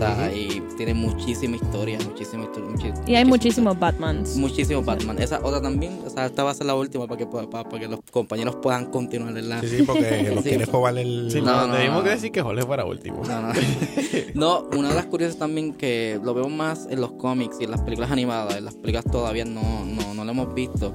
O 0.00 0.16
sea, 0.16 0.34
y 0.34 0.62
tiene 0.76 0.94
muchísima 0.94 1.56
historia, 1.56 1.98
muchísima 2.08 2.44
historia. 2.44 2.94
Y 3.06 3.14
hay 3.16 3.24
muchísimos 3.24 3.78
Batmans. 3.78 4.36
Muchísimo 4.36 4.82
Batman. 4.82 5.18
Esa 5.20 5.40
otra 5.42 5.60
también, 5.60 5.98
o 6.06 6.10
sea, 6.10 6.26
esta 6.26 6.42
va 6.44 6.52
a 6.52 6.54
ser 6.54 6.66
la 6.66 6.74
última 6.74 7.06
para 7.06 7.18
que, 7.18 7.26
para, 7.26 7.48
para 7.48 7.68
que 7.78 7.88
los 7.88 8.00
compañeros 8.10 8.56
puedan 8.56 8.86
continuar 8.86 9.36
en 9.36 9.48
la... 9.48 9.60
Sí, 9.60 9.68
sí, 9.68 9.82
porque 9.82 10.30
lo 10.34 10.40
Sí. 10.42 10.48
quiere 10.48 10.64
jugar 10.66 10.96
el. 10.98 11.30
Sí, 11.30 11.40
No, 11.42 11.52
no, 11.52 11.66
no, 11.68 11.74
debimos 11.74 11.98
no. 11.98 12.04
que 12.04 12.10
decir 12.10 12.32
que 12.32 12.40
Jorge 12.42 12.62
fuera 12.62 12.84
último. 12.84 13.22
No, 13.26 13.42
no. 13.42 13.52
No, 14.34 14.68
una 14.76 14.88
de 14.90 14.94
las 14.94 15.06
curiosas 15.06 15.36
también 15.38 15.74
que 15.74 16.18
lo 16.22 16.32
vemos 16.34 16.50
más 16.52 16.86
en 16.90 17.00
los 17.00 17.12
cómics 17.12 17.56
y 17.60 17.64
en 17.64 17.70
las 17.72 17.80
películas 17.82 18.10
animadas, 18.10 18.56
en 18.56 18.64
las 18.64 18.74
películas 18.74 19.04
todavía 19.10 19.44
no, 19.44 19.84
no, 19.84 20.14
no 20.14 20.24
lo 20.24 20.30
hemos 20.30 20.54
visto, 20.54 20.92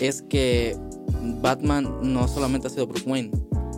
es 0.00 0.22
que 0.22 0.76
Batman 1.40 1.88
no 2.02 2.28
solamente 2.28 2.66
ha 2.68 2.70
sido 2.70 2.86
Bruce 2.86 3.08
Wayne, 3.08 3.30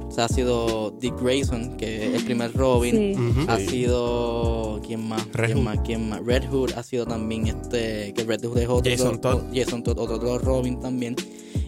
o 0.09 0.11
sea, 0.11 0.25
ha 0.25 0.29
sido 0.29 0.91
Dick 1.01 1.15
Grayson, 1.21 1.77
que 1.77 2.09
es 2.09 2.15
el 2.15 2.25
primer 2.25 2.53
Robin, 2.55 3.15
Sí. 3.15 3.45
Ha 3.49 3.57
Sí. 3.59 3.67
sido 3.69 4.81
quién 4.87 5.07
más, 5.09 5.27
Red 5.33 5.47
quién 5.47 5.59
Hood. 5.59 5.65
más, 5.65 5.79
quién 5.85 6.09
más, 6.09 6.21
Red 6.25 6.45
Hood 6.51 6.73
ha 6.77 6.83
sido 6.83 7.07
también 7.07 7.47
este, 7.47 8.13
que 8.15 8.25
Red 8.25 8.45
Hood 8.45 8.59
es 8.59 8.69
otro, 8.69 8.91
Jason 8.91 9.15
otro- 9.17 9.21
Todd. 9.39 9.43
Jason 9.55 9.83
Todd, 9.83 9.99
otro, 9.99 10.17
otro 10.17 10.39
Robin 10.39 10.81
también. 10.81 11.15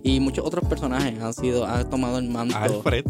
Y 0.03 0.19
muchos 0.21 0.45
otros 0.47 0.67
personajes 0.69 1.21
han 1.21 1.35
sido, 1.35 1.67
han 1.67 1.89
tomado 1.91 2.19
el 2.19 2.29
manto. 2.31 2.57
Alfred. 2.57 3.05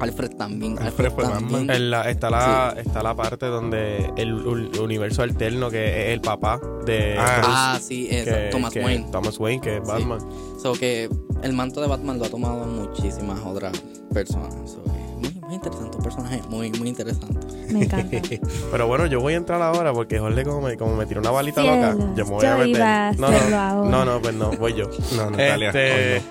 Alfred 0.00 0.30
también. 0.36 0.76
Alfred 0.80 1.12
fue 1.12 1.22
Batman. 1.24 1.70
En 1.70 1.90
la- 1.90 2.10
está, 2.10 2.28
la, 2.28 2.74
está 2.76 3.00
la 3.02 3.14
parte 3.14 3.46
donde 3.46 4.10
el, 4.16 4.32
universo 4.34 5.22
alterno, 5.22 5.70
que 5.70 6.08
es 6.08 6.14
el 6.14 6.20
papá 6.20 6.60
de 6.84 7.14
Ah. 7.16 7.36
Bruce, 7.36 7.52
Ah, 7.54 7.78
sí, 7.80 8.08
es 8.10 8.24
que- 8.24 8.48
Thomas 8.50 8.72
que- 8.72 8.80
Wayne. 8.80 9.06
Thomas 9.12 9.38
Wayne, 9.38 9.60
que 9.60 9.76
es 9.76 9.82
Sí. 9.84 9.86
Batman. 9.92 10.18
So 10.60 10.72
que 10.72 11.08
el 11.44 11.52
manto 11.52 11.80
de 11.82 11.86
Batman 11.86 12.18
lo 12.18 12.24
ha 12.24 12.28
tomado 12.30 12.64
muchísimas 12.64 13.38
otras 13.44 13.78
personas. 14.12 14.54
So 14.64 14.82
muy, 15.18 15.30
muy 15.42 15.54
interesante, 15.54 15.96
un 15.96 16.02
personaje 16.02 16.42
muy, 16.48 16.72
muy 16.72 16.88
interesante. 16.88 17.46
Me 17.70 17.84
encanta. 17.84 18.18
Pero 18.70 18.86
bueno, 18.86 19.06
yo 19.06 19.20
voy 19.20 19.34
a 19.34 19.36
entrar 19.36 19.60
ahora 19.60 19.92
porque 19.92 20.18
Jorge 20.18 20.42
como 20.42 20.62
me, 20.62 20.76
como 20.76 20.96
me 20.96 21.06
tiró 21.06 21.20
una 21.20 21.30
balita 21.30 21.60
Cielos, 21.60 21.96
loca, 21.96 22.14
yo 22.16 22.24
me 22.24 22.30
voy 22.30 22.46
a 22.46 22.56
meter. 22.56 22.68
iba 22.76 23.08
a 23.08 23.12
no, 23.12 23.30
no, 23.30 23.56
ahora. 23.56 23.90
no, 23.90 24.04
no, 24.04 24.22
pues 24.22 24.34
no, 24.34 24.52
voy 24.52 24.72
yo. 24.72 24.86
No, 25.16 25.30
Natalia. 25.30 25.68
Este, 25.68 26.22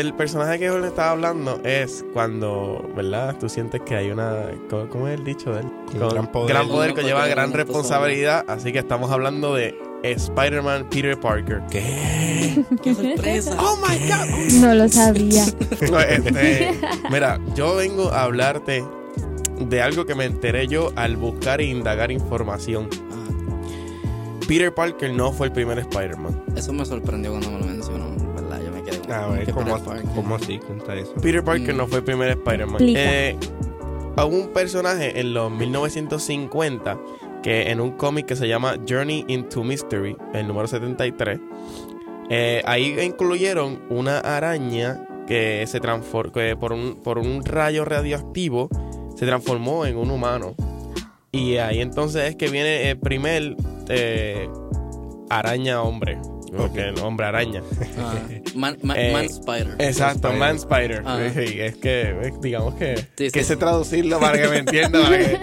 el 0.00 0.14
personaje 0.14 0.58
que 0.58 0.70
Jorge 0.70 0.86
estaba 0.86 1.10
hablando 1.10 1.60
es 1.64 2.04
cuando, 2.12 2.88
¿verdad? 2.94 3.36
Tú 3.40 3.48
sientes 3.48 3.80
que 3.82 3.96
hay 3.96 4.10
una. 4.10 4.46
¿Cómo, 4.70 4.88
cómo 4.88 5.08
es 5.08 5.18
el 5.18 5.24
dicho 5.24 5.52
de 5.52 5.60
él? 5.60 5.66
Con 5.98 6.08
gran 6.08 6.30
poder. 6.30 6.48
Gran 6.48 6.68
poder 6.68 6.94
que 6.94 7.02
lleva 7.02 7.26
gran 7.26 7.52
responsabilidad. 7.52 8.44
Así 8.46 8.72
que 8.72 8.78
estamos 8.78 9.10
hablando 9.10 9.54
de 9.54 9.76
Spider-Man 10.02 10.88
Peter 10.90 11.18
Parker. 11.18 11.60
no. 11.60 11.66
¿Qué? 11.70 12.64
¡Qué 12.82 12.94
sorpresa! 12.94 13.56
¡Oh 13.60 13.76
my 13.76 13.96
God! 14.08 14.60
No 14.60 14.74
lo 14.74 14.88
sabía. 14.88 15.44
Este, 15.80 16.78
mira, 17.10 17.38
yo 17.54 17.76
vengo 17.76 18.10
a 18.10 18.22
hablarte 18.24 18.84
de 19.60 19.82
algo 19.82 20.04
que 20.06 20.14
me 20.14 20.24
enteré 20.24 20.66
yo 20.66 20.92
al 20.96 21.16
buscar 21.16 21.60
e 21.60 21.64
indagar 21.64 22.10
información. 22.10 22.88
Peter 24.48 24.74
Parker 24.74 25.12
no 25.12 25.32
fue 25.32 25.46
el 25.46 25.52
primer 25.52 25.78
Spider-Man. 25.78 26.42
eso 26.56 26.72
me 26.72 26.84
sorprendió 26.84 27.30
cuando 27.30 27.50
me 27.52 27.58
lo 27.60 27.64
mencionó, 27.66 28.10
¿verdad? 28.34 28.60
Yo 28.64 28.72
me 28.72 28.82
quedé 28.82 28.98
como, 28.98 29.14
A 29.14 29.20
¿cómo 29.22 29.32
ver, 29.34 29.52
¿cómo, 29.52 29.64
Peter 29.66 29.84
Parker? 29.84 30.10
cómo 30.14 30.34
así? 30.34 30.58
Cuenta 30.58 30.94
eso. 30.96 31.14
Peter 31.22 31.44
Parker 31.44 31.74
Mm. 31.74 31.76
no 31.78 31.86
fue 31.86 31.98
el 31.98 32.04
primer 32.04 32.28
Spider-Man. 32.30 32.76
Eh, 32.80 33.36
hubo 34.16 34.26
un 34.26 34.48
personaje 34.48 35.18
en 35.20 35.32
los 35.32 35.50
1950 35.52 36.98
que 37.42 37.70
en 37.70 37.80
un 37.80 37.92
cómic 37.92 38.26
que 38.26 38.36
se 38.36 38.48
llama 38.48 38.76
Journey 38.88 39.24
into 39.28 39.64
Mystery, 39.64 40.16
el 40.32 40.46
número 40.46 40.68
73, 40.68 41.40
eh, 42.30 42.62
ahí 42.64 42.96
incluyeron 43.02 43.82
una 43.90 44.18
araña 44.18 45.06
que 45.26 45.66
se 45.66 45.80
transformó 45.80 46.32
por 46.58 46.72
un, 46.72 46.96
por 47.02 47.18
un 47.18 47.44
rayo 47.44 47.84
radioactivo, 47.84 48.68
se 49.16 49.26
transformó 49.26 49.86
en 49.86 49.96
un 49.96 50.10
humano. 50.10 50.54
Y 51.30 51.56
ahí 51.56 51.80
entonces 51.80 52.30
es 52.30 52.36
que 52.36 52.48
viene 52.48 52.90
el 52.90 52.98
primer 52.98 53.56
eh, 53.88 54.48
araña 55.30 55.82
hombre. 55.82 56.18
Porque 56.56 56.88
el 56.88 56.98
hombre 56.98 57.26
araña. 57.26 57.62
Ah, 57.98 58.14
man, 58.54 58.76
man, 58.82 58.96
Eh, 58.98 59.12
Man 59.12 59.24
Spider. 59.24 59.74
Exacto, 59.78 60.28
Spider. 60.28 60.38
Man 60.38 60.56
Spider. 60.56 61.02
Ah. 61.06 61.18
Sí, 61.34 61.60
es 61.60 61.76
que, 61.76 62.32
digamos 62.40 62.74
que, 62.74 62.96
Sí, 63.16 63.30
que 63.30 63.40
sí. 63.40 63.44
sé 63.44 63.56
traducirlo 63.56 64.20
para 64.20 64.40
que 64.40 64.48
me 64.48 64.58
entienda. 64.58 65.02
para 65.02 65.18
que 65.18 65.38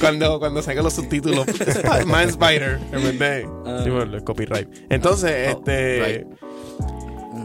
cuando, 0.00 0.38
cuando 0.38 0.62
saque 0.62 0.82
los 0.82 0.92
subtítulos, 0.92 1.46
Man 2.06 2.28
Spider, 2.28 2.78
en 2.92 3.02
vez 3.02 3.18
de 3.18 3.48
Ah. 3.66 3.80
sí, 3.84 3.90
bueno, 3.90 4.16
el 4.16 4.24
copyright. 4.24 4.68
Entonces, 4.90 5.54
Oh, 5.54 5.58
este, 5.58 6.04
right. 6.28 6.40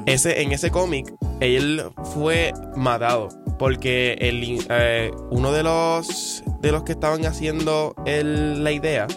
Ese, 0.06 0.42
en 0.44 0.52
ese 0.52 0.70
cómic, 0.70 1.12
él 1.40 1.82
fue 2.14 2.54
matado 2.76 3.30
porque 3.58 4.16
el, 4.20 4.60
eh, 4.70 5.10
uno 5.32 5.52
de 5.52 5.64
los, 5.64 6.44
de 6.62 6.72
los 6.72 6.84
que 6.84 6.92
estaban 6.92 7.26
haciendo 7.26 7.96
el- 8.06 8.64
la 8.64 8.72
idea 8.72 9.08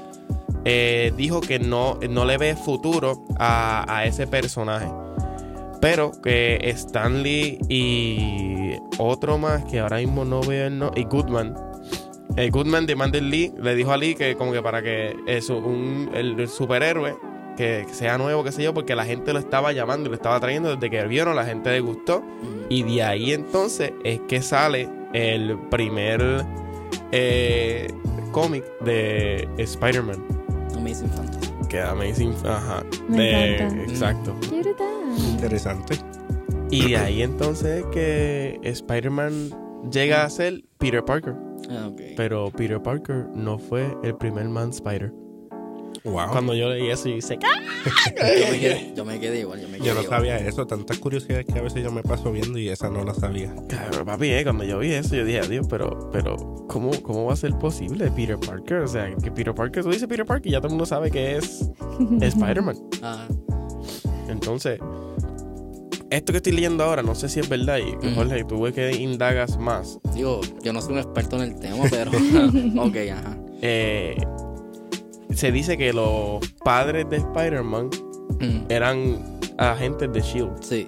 eh, 0.71 1.15
dijo 1.17 1.41
que 1.41 1.59
no, 1.59 1.99
no 2.11 2.27
le 2.27 2.37
ve 2.37 2.55
futuro 2.55 3.25
a, 3.39 3.87
a 3.89 4.05
ese 4.05 4.27
personaje. 4.27 4.87
Pero 5.81 6.13
que 6.23 6.59
Stanley 6.63 7.59
y 7.71 8.77
otro 8.99 9.39
más 9.39 9.65
que 9.65 9.79
ahora 9.79 9.97
mismo 9.97 10.27
no 10.27 10.43
veo 10.43 10.67
el 10.67 10.79
no, 10.79 10.91
y 10.95 11.05
Goodman. 11.05 11.55
El 12.37 12.51
Goodman 12.51 12.85
de 12.85 12.97
Mandel 12.97 13.31
Lee 13.31 13.55
le 13.59 13.75
dijo 13.75 13.93
a 13.93 13.97
Lee 13.97 14.15
que 14.15 14.37
como 14.37 14.53
que 14.53 14.61
para 14.61 14.83
que 14.83 15.17
eso, 15.27 15.57
un, 15.57 16.11
el, 16.13 16.39
el 16.39 16.49
superhéroe 16.49 17.17
que 17.57 17.87
sea 17.91 18.19
nuevo, 18.19 18.45
qué 18.45 18.53
sé 18.53 18.63
yo, 18.63 18.75
porque 18.75 18.95
la 18.95 19.07
gente 19.07 19.33
lo 19.33 19.39
estaba 19.39 19.73
llamando 19.73 20.09
y 20.09 20.11
lo 20.11 20.17
estaba 20.17 20.39
trayendo 20.39 20.77
desde 20.77 20.91
que 20.91 21.03
vieron, 21.07 21.35
la 21.35 21.47
gente 21.47 21.71
le 21.71 21.81
gustó. 21.81 22.23
Y 22.69 22.83
de 22.83 23.03
ahí 23.03 23.33
entonces 23.33 23.93
es 24.05 24.21
que 24.29 24.43
sale 24.43 24.87
el 25.15 25.57
primer 25.71 26.45
eh, 27.11 27.89
cómic 28.33 28.65
de 28.81 29.49
Spider-Man. 29.57 30.38
Amazing 30.79 31.09
Fantasy. 31.11 31.53
Que 31.69 31.81
Amazing, 31.81 32.35
ajá. 32.45 32.83
Me 33.09 33.17
de- 33.23 33.55
encanta. 33.57 33.83
Exacto. 33.83 34.35
Dar. 34.51 35.19
Interesante. 35.31 35.97
Y 36.71 36.91
de 36.91 36.97
ahí 36.97 37.23
entonces 37.23 37.85
que 37.93 38.59
Spider-Man 38.63 39.51
llega 39.91 40.25
a 40.25 40.31
ser 40.31 40.65
Peter 40.79 41.05
Parker. 41.05 41.35
Ah, 41.71 41.89
ok. 41.91 42.01
Pero 42.17 42.51
Peter 42.51 42.81
Parker 42.83 43.27
no 43.35 43.59
fue 43.59 43.95
el 44.03 44.15
primer 44.17 44.49
man 44.49 44.71
Spider. 44.71 45.13
Wow. 46.11 46.31
Cuando 46.33 46.55
yo 46.55 46.69
leí 46.71 46.91
eso, 46.91 47.09
yo 47.09 47.17
hice 47.17 47.39
yo, 47.39 48.51
me 48.51 48.59
quedé, 48.59 48.93
yo 48.97 49.05
me 49.05 49.21
quedé 49.21 49.41
igual, 49.41 49.61
yo 49.61 49.69
me 49.69 49.79
quedé 49.79 49.87
Yo 49.89 49.95
no 49.95 50.03
igual. 50.03 50.19
sabía 50.19 50.37
eso, 50.39 50.67
tantas 50.67 50.99
curiosidades 50.99 51.47
que 51.47 51.59
a 51.59 51.63
veces 51.63 51.83
yo 51.83 51.91
me 51.93 52.03
paso 52.03 52.33
viendo 52.33 52.59
y 52.59 52.69
esa 52.69 52.89
no 52.91 53.05
la 53.05 53.15
sabía. 53.15 53.55
Claro, 53.69 54.05
papi, 54.05 54.31
eh, 54.31 54.43
cuando 54.45 54.65
yo 54.65 54.79
vi 54.79 54.93
eso, 54.93 55.15
yo 55.17 55.25
dije, 55.25 55.41
Dios, 55.49 55.67
pero, 55.69 56.11
pero, 56.13 56.37
¿cómo, 56.69 56.91
¿cómo 57.03 57.27
va 57.27 57.33
a 57.35 57.37
ser 57.37 57.53
posible 57.59 58.11
Peter 58.11 58.39
Parker? 58.39 58.79
O 58.79 58.89
sea, 58.89 59.15
que 59.23 59.31
Peter 59.31 59.55
Parker, 59.55 59.83
tú 59.85 59.91
dices 59.91 60.09
Peter 60.09 60.25
Parker 60.27 60.49
y 60.49 60.53
ya 60.53 60.59
todo 60.59 60.69
el 60.69 60.73
mundo 60.73 60.87
sabe 60.87 61.11
que 61.11 61.37
es 61.37 61.69
Spider-Man. 62.21 62.77
Ah, 63.03 63.27
Entonces, 64.29 64.79
esto 66.11 66.33
que 66.33 66.39
estoy 66.39 66.53
leyendo 66.53 66.85
ahora, 66.85 67.03
no 67.03 67.15
sé 67.15 67.29
si 67.29 67.41
es 67.41 67.49
verdad. 67.49 67.79
Y 67.79 67.95
Mm. 68.07 68.15
Jorge, 68.15 68.45
tú 68.45 68.63
ves 68.63 68.73
que 68.75 68.93
indagas 68.97 69.59
más. 69.59 69.99
digo, 70.15 70.41
yo 70.63 70.73
no 70.73 70.81
soy 70.81 70.95
un 70.95 70.99
experto 71.01 71.37
en 71.37 71.43
el 71.43 71.61
tema, 71.61 71.85
pero. 71.91 72.11
ok, 72.83 72.97
ajá. 73.13 73.37
Eh, 73.61 74.17
se 75.35 75.53
dice 75.53 75.77
que 75.77 75.93
los 75.93 76.41
padres 76.65 77.09
de 77.11 77.17
Spider-Man 77.19 77.91
Mm, 78.41 78.67
eran 78.71 79.41
agentes 79.57 80.13
de 80.13 80.21
Shield. 80.21 80.63
Sí. 80.63 80.87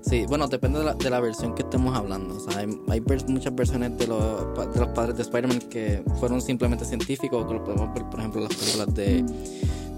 Sí, 0.00 0.24
bueno, 0.28 0.46
depende 0.48 0.78
de 0.78 0.84
la, 0.86 0.94
de 0.94 1.10
la 1.10 1.20
versión 1.20 1.54
que 1.54 1.62
estemos 1.62 1.94
hablando. 1.94 2.36
O 2.36 2.40
sea, 2.40 2.60
hay, 2.60 2.68
hay 2.88 3.00
vers- 3.00 3.26
muchas 3.28 3.54
versiones 3.54 3.98
de 3.98 4.06
los, 4.06 4.72
de 4.72 4.80
los 4.80 4.88
padres 4.90 5.16
de 5.16 5.22
Spider-Man 5.22 5.58
que 5.68 6.02
fueron 6.20 6.40
simplemente 6.40 6.84
científicos, 6.86 7.44
que 7.46 7.52
lo 7.54 7.64
podemos 7.64 7.92
ver, 7.92 8.04
por 8.04 8.20
ejemplo, 8.20 8.40
en 8.40 8.48
las 8.48 8.56
películas 8.56 8.94
de, 8.94 9.24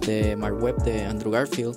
de 0.06 0.34
Mark 0.36 0.60
Webb, 0.60 0.82
de 0.82 1.04
Andrew 1.04 1.30
Garfield. 1.30 1.76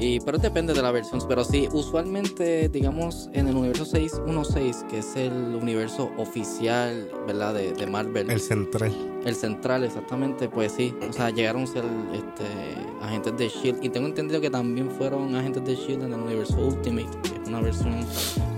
Y, 0.00 0.18
pero 0.20 0.38
depende 0.38 0.72
de 0.72 0.80
la 0.80 0.90
versión. 0.92 1.20
Pero 1.28 1.44
sí, 1.44 1.68
usualmente, 1.72 2.70
digamos, 2.70 3.28
en 3.34 3.48
el 3.48 3.56
universo 3.56 3.84
616, 3.84 4.86
que 4.88 4.98
es 4.98 5.14
el 5.14 5.54
universo 5.54 6.10
oficial, 6.16 7.10
¿verdad? 7.26 7.52
De, 7.52 7.74
de 7.74 7.86
Marvel. 7.86 8.30
El 8.30 8.40
central. 8.40 8.92
El 9.26 9.34
central, 9.34 9.84
exactamente, 9.84 10.48
pues 10.48 10.72
sí. 10.72 10.94
O 11.06 11.12
sea, 11.12 11.28
llegaron 11.28 11.64
a 11.64 11.66
ser 11.66 11.84
este, 12.14 13.02
agentes 13.02 13.36
de 13.36 13.48
Shield. 13.48 13.84
Y 13.84 13.90
tengo 13.90 14.06
entendido 14.06 14.40
que 14.40 14.48
también 14.48 14.90
fueron 14.90 15.34
agentes 15.34 15.64
de 15.66 15.76
Shield 15.76 16.04
en 16.04 16.14
el 16.14 16.20
universo 16.20 16.56
Ultimate, 16.56 17.10
que 17.22 17.42
es 17.42 17.48
una 17.48 17.60
versión, 17.60 18.06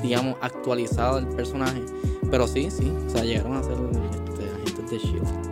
digamos, 0.00 0.36
actualizada 0.40 1.16
del 1.16 1.26
personaje. 1.34 1.82
Pero 2.30 2.46
sí, 2.46 2.70
sí. 2.70 2.92
O 3.08 3.10
sea, 3.10 3.24
llegaron 3.24 3.56
a 3.56 3.64
ser 3.64 3.72
este, 3.72 4.44
agentes 4.48 4.90
de 4.90 4.98
Shield. 4.98 5.51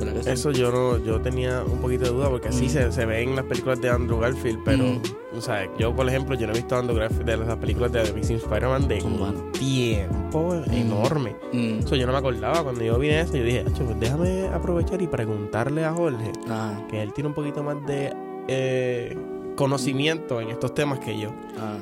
¿Verdad 0.00 0.14
que 0.14 0.22
sí? 0.24 0.30
Eso 0.30 0.50
yo 0.50 0.72
no, 0.72 0.98
yo 0.98 1.20
tenía 1.20 1.62
un 1.62 1.78
poquito 1.78 2.04
de 2.04 2.10
duda 2.10 2.28
porque 2.28 2.50
sí 2.52 2.64
Mm. 2.66 2.68
se, 2.70 2.92
se 2.92 3.06
ve 3.06 3.22
en 3.22 3.36
las 3.36 3.44
películas 3.44 3.80
de 3.80 3.88
Andrew 3.90 4.18
Garfield, 4.18 4.58
pero, 4.64 4.84
Mm. 4.84 5.00
o 5.36 5.40
sea, 5.40 5.68
yo 5.78 5.94
por 5.94 6.08
ejemplo, 6.08 6.34
yo 6.36 6.46
no 6.46 6.52
he 6.52 6.56
visto 6.56 6.76
Andrew 6.76 6.96
Garfield 6.98 7.26
de 7.26 7.36
las 7.36 7.56
películas 7.56 7.92
de 7.92 8.00
Amazing 8.00 8.36
Spider-Man 8.38 8.88
de 8.88 9.02
un 9.02 9.52
tiempo 9.52 10.54
enorme. 10.72 11.36
Mm. 11.52 11.78
Eso 11.80 11.94
yo 11.96 12.06
no 12.06 12.12
me 12.12 12.18
acordaba 12.18 12.62
cuando 12.62 12.82
yo 12.82 12.98
vi 12.98 13.10
eso, 13.10 13.36
yo 13.36 13.44
dije, 13.44 13.60
"Acho, 13.66 13.84
pues 13.84 14.00
déjame 14.00 14.46
aprovechar 14.48 15.00
y 15.02 15.06
preguntarle 15.06 15.84
a 15.84 15.92
Jorge, 15.92 16.32
Ah, 16.48 16.80
que 16.90 17.00
él 17.02 17.12
tiene 17.12 17.28
un 17.28 17.34
poquito 17.34 17.62
más 17.62 17.76
de 17.86 18.12
eh, 18.48 19.16
conocimiento 19.56 20.40
en 20.40 20.48
estos 20.50 20.74
temas 20.74 20.98
que 21.00 21.18
yo. 21.18 21.30
ah. 21.58 21.76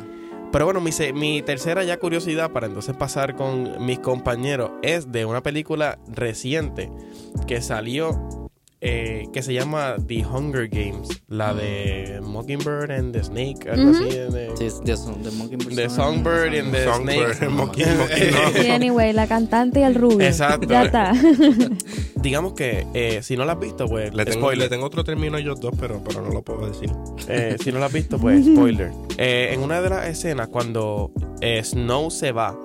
Pero 0.50 0.64
bueno, 0.64 0.80
mi, 0.80 1.42
tercera 1.42 1.84
ya 1.84 1.98
curiosidad 1.98 2.50
para 2.52 2.66
entonces 2.66 2.96
pasar 2.96 3.36
con 3.36 3.84
mis 3.84 3.98
compañeros 3.98 4.70
es 4.82 5.12
de 5.12 5.24
una 5.24 5.42
película 5.42 5.98
reciente 6.08 6.90
que 7.46 7.60
salió 7.60 8.18
eh, 8.80 9.26
que 9.32 9.42
se 9.42 9.52
llama 9.54 9.96
The 10.06 10.24
Hunger 10.24 10.68
Games, 10.68 11.08
la 11.28 11.52
de 11.52 12.20
Mockingbird 12.22 12.90
and 12.92 13.12
the 13.12 13.24
Snake, 13.24 13.68
algo 13.70 13.90
así. 13.90 14.04
de- 14.04 14.52
Sí, 14.56 14.66
es 14.66 14.80
de, 14.82 14.96
son- 14.96 15.22
de 15.22 15.30
Mockingbird. 15.32 15.74
The 15.74 15.88
Song, 15.90 16.14
Songbird 16.14 16.54
and 16.58 16.72
the 16.72 16.84
Songbird, 16.84 17.34
Snake. 17.36 18.52
Sí, 18.62 18.70
anyway, 18.70 19.12
la 19.12 19.26
cantante 19.26 19.80
y 19.80 19.82
el 19.82 19.94
rubio. 19.94 20.20
Exacto. 20.26 20.68
Ya 20.68 20.84
está. 20.84 21.12
Digamos 22.16 22.52
que 22.54 22.86
eh, 22.94 23.20
si 23.22 23.36
no 23.36 23.44
la 23.44 23.52
has 23.52 23.60
visto, 23.60 23.86
pues 23.86 24.12
Le 24.14 24.24
tengo, 24.24 24.40
spoiler. 24.46 24.64
le 24.64 24.68
tengo 24.68 24.86
otro 24.86 25.04
término 25.04 25.36
a 25.36 25.40
ellos 25.40 25.60
dos, 25.60 25.72
pero, 25.78 26.02
pero 26.04 26.22
no 26.22 26.30
lo 26.30 26.42
puedo 26.42 26.66
decir. 26.68 26.90
Eh, 27.28 27.56
si 27.62 27.72
no 27.72 27.78
la 27.78 27.86
has 27.86 27.92
visto, 27.92 28.18
pues 28.18 28.44
spoiler. 28.54 28.90
Eh, 29.16 29.50
en 29.52 29.60
una 29.60 29.80
de 29.80 29.90
las 29.90 30.06
escenas, 30.06 30.48
cuando 30.48 31.10
eh, 31.40 31.62
Snow 31.64 32.10
se 32.10 32.32
va, 32.32 32.56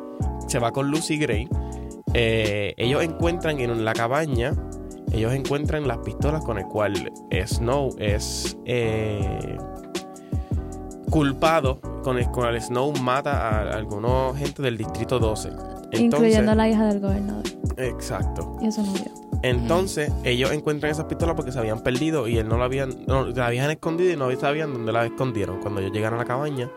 se 0.47 0.59
va 0.59 0.71
con 0.71 0.89
Lucy 0.89 1.17
Gray, 1.17 1.47
eh, 2.13 2.73
ellos 2.77 3.03
encuentran 3.03 3.59
en 3.59 3.83
la 3.85 3.93
cabaña, 3.93 4.53
ellos 5.13 5.33
encuentran 5.33 5.87
las 5.87 5.99
pistolas 5.99 6.43
con 6.43 6.57
el 6.57 6.65
cual 6.65 7.11
Snow 7.45 7.95
es 7.99 8.57
eh, 8.65 9.57
culpado, 11.09 11.79
con 12.03 12.17
el 12.17 12.27
cual 12.27 12.59
Snow 12.59 12.91
mata 13.01 13.49
a 13.49 13.77
algunos 13.77 14.35
gente 14.35 14.63
del 14.63 14.77
distrito 14.77 15.19
12. 15.19 15.49
Entonces, 15.49 16.01
Incluyendo 16.01 16.51
a 16.51 16.55
la 16.55 16.67
hija 16.67 16.87
del 16.87 16.99
gobernador. 16.99 17.43
Exacto. 17.77 18.57
Y 18.61 18.67
eso 18.67 18.81
dio. 18.81 19.23
Entonces, 19.43 20.11
ellos 20.23 20.51
encuentran 20.51 20.91
esas 20.91 21.05
pistolas 21.05 21.35
porque 21.35 21.51
se 21.51 21.59
habían 21.59 21.81
perdido 21.81 22.27
y 22.27 22.37
él 22.37 22.47
no 22.47 22.57
la 22.57 22.65
habían, 22.65 23.05
no, 23.05 23.25
la 23.25 23.47
habían 23.47 23.69
escondido 23.69 24.11
y 24.11 24.15
no 24.15 24.33
sabían 24.39 24.73
dónde 24.73 24.91
la 24.91 25.05
escondieron. 25.05 25.59
Cuando 25.59 25.81
ellos 25.81 25.93
llegan 25.93 26.13
a 26.13 26.17
la 26.17 26.25
cabaña, 26.25 26.71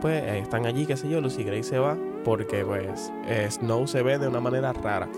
pues 0.00 0.22
eh, 0.22 0.38
están 0.38 0.66
allí, 0.66 0.86
qué 0.86 0.96
sé 0.96 1.08
yo, 1.08 1.20
Lucy 1.20 1.44
Gray 1.44 1.62
se 1.62 1.78
va 1.78 1.96
porque 2.24 2.64
pues 2.64 3.12
eh, 3.26 3.46
Snow 3.50 3.86
se 3.86 4.02
ve 4.02 4.18
de 4.18 4.26
una 4.26 4.40
manera 4.40 4.72
rara. 4.72 5.08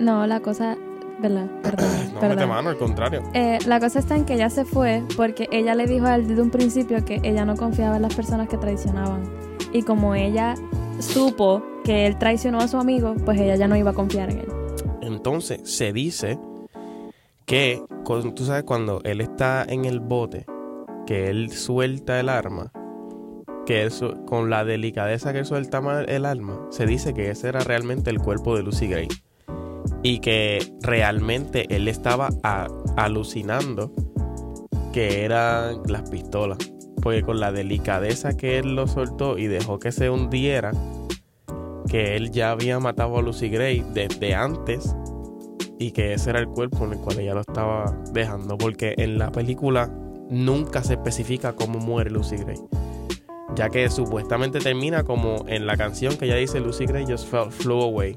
No, 0.00 0.26
la 0.26 0.40
cosa. 0.40 0.76
¿Verdad? 1.20 1.46
Perdón. 1.62 1.88
No 2.14 2.20
perdón. 2.20 2.36
mete 2.36 2.48
mano, 2.48 2.70
al 2.70 2.78
contrario. 2.78 3.22
Eh, 3.32 3.58
la 3.66 3.78
cosa 3.78 4.00
está 4.00 4.16
en 4.16 4.24
que 4.24 4.34
ella 4.34 4.50
se 4.50 4.64
fue 4.64 5.04
porque 5.16 5.48
ella 5.52 5.74
le 5.74 5.86
dijo 5.86 6.06
a 6.06 6.16
él 6.16 6.26
desde 6.26 6.42
un 6.42 6.50
principio 6.50 7.04
que 7.04 7.20
ella 7.22 7.44
no 7.44 7.54
confiaba 7.54 7.96
en 7.96 8.02
las 8.02 8.14
personas 8.14 8.48
que 8.48 8.56
traicionaban. 8.56 9.22
Y 9.72 9.82
como 9.82 10.14
ella 10.14 10.54
supo 10.98 11.62
que 11.84 12.06
él 12.06 12.18
traicionó 12.18 12.58
a 12.58 12.68
su 12.68 12.76
amigo, 12.76 13.14
pues 13.24 13.40
ella 13.40 13.56
ya 13.56 13.68
no 13.68 13.76
iba 13.76 13.90
a 13.90 13.94
confiar 13.94 14.30
en 14.30 14.38
él. 14.40 14.48
Entonces, 15.00 15.60
se 15.64 15.92
dice 15.92 16.38
que, 17.46 17.82
tú 18.34 18.44
sabes, 18.44 18.64
cuando 18.64 19.00
él 19.04 19.20
está 19.20 19.64
en 19.68 19.84
el 19.84 20.00
bote, 20.00 20.44
que 21.06 21.30
él 21.30 21.50
suelta 21.52 22.20
el 22.20 22.28
arma, 22.28 22.72
que 23.64 23.82
él 23.82 23.92
con 24.26 24.50
la 24.50 24.64
delicadeza 24.64 25.32
que 25.32 25.40
él 25.40 25.46
suelta 25.46 25.80
el 26.06 26.26
arma, 26.26 26.66
se 26.70 26.86
dice 26.86 27.14
que 27.14 27.30
ese 27.30 27.48
era 27.48 27.60
realmente 27.60 28.10
el 28.10 28.18
cuerpo 28.18 28.56
de 28.56 28.62
Lucy 28.62 28.88
Gray. 28.88 29.08
Y 30.02 30.20
que 30.20 30.64
realmente 30.82 31.66
él 31.74 31.88
estaba 31.88 32.30
alucinando 32.96 33.92
que 34.92 35.24
eran 35.24 35.82
las 35.86 36.08
pistolas. 36.08 36.58
Porque 37.02 37.22
con 37.22 37.40
la 37.40 37.52
delicadeza 37.52 38.36
que 38.36 38.58
él 38.58 38.74
lo 38.74 38.86
soltó 38.86 39.38
y 39.38 39.46
dejó 39.46 39.78
que 39.78 39.92
se 39.92 40.10
hundiera, 40.10 40.72
que 41.88 42.16
él 42.16 42.30
ya 42.30 42.50
había 42.50 42.78
matado 42.80 43.18
a 43.18 43.22
Lucy 43.22 43.48
Gray 43.48 43.84
desde 43.92 44.34
antes 44.34 44.94
y 45.78 45.92
que 45.92 46.12
ese 46.12 46.30
era 46.30 46.40
el 46.40 46.48
cuerpo 46.48 46.84
en 46.84 46.94
el 46.94 46.98
cual 46.98 47.20
ella 47.20 47.34
lo 47.34 47.40
estaba 47.40 47.96
dejando. 48.12 48.58
Porque 48.58 48.94
en 48.98 49.18
la 49.18 49.30
película 49.30 49.90
nunca 50.28 50.82
se 50.82 50.94
especifica 50.94 51.54
cómo 51.54 51.78
muere 51.78 52.10
Lucy 52.10 52.36
Gray. 52.36 52.58
Ya 53.54 53.70
que 53.70 53.88
supuestamente 53.88 54.58
termina 54.58 55.04
como 55.04 55.44
en 55.48 55.66
la 55.66 55.76
canción 55.76 56.16
que 56.16 56.26
ella 56.26 56.36
dice 56.36 56.60
Lucy 56.60 56.86
Gray 56.86 57.06
just 57.06 57.28
fell, 57.28 57.50
flew 57.50 57.82
away. 57.82 58.14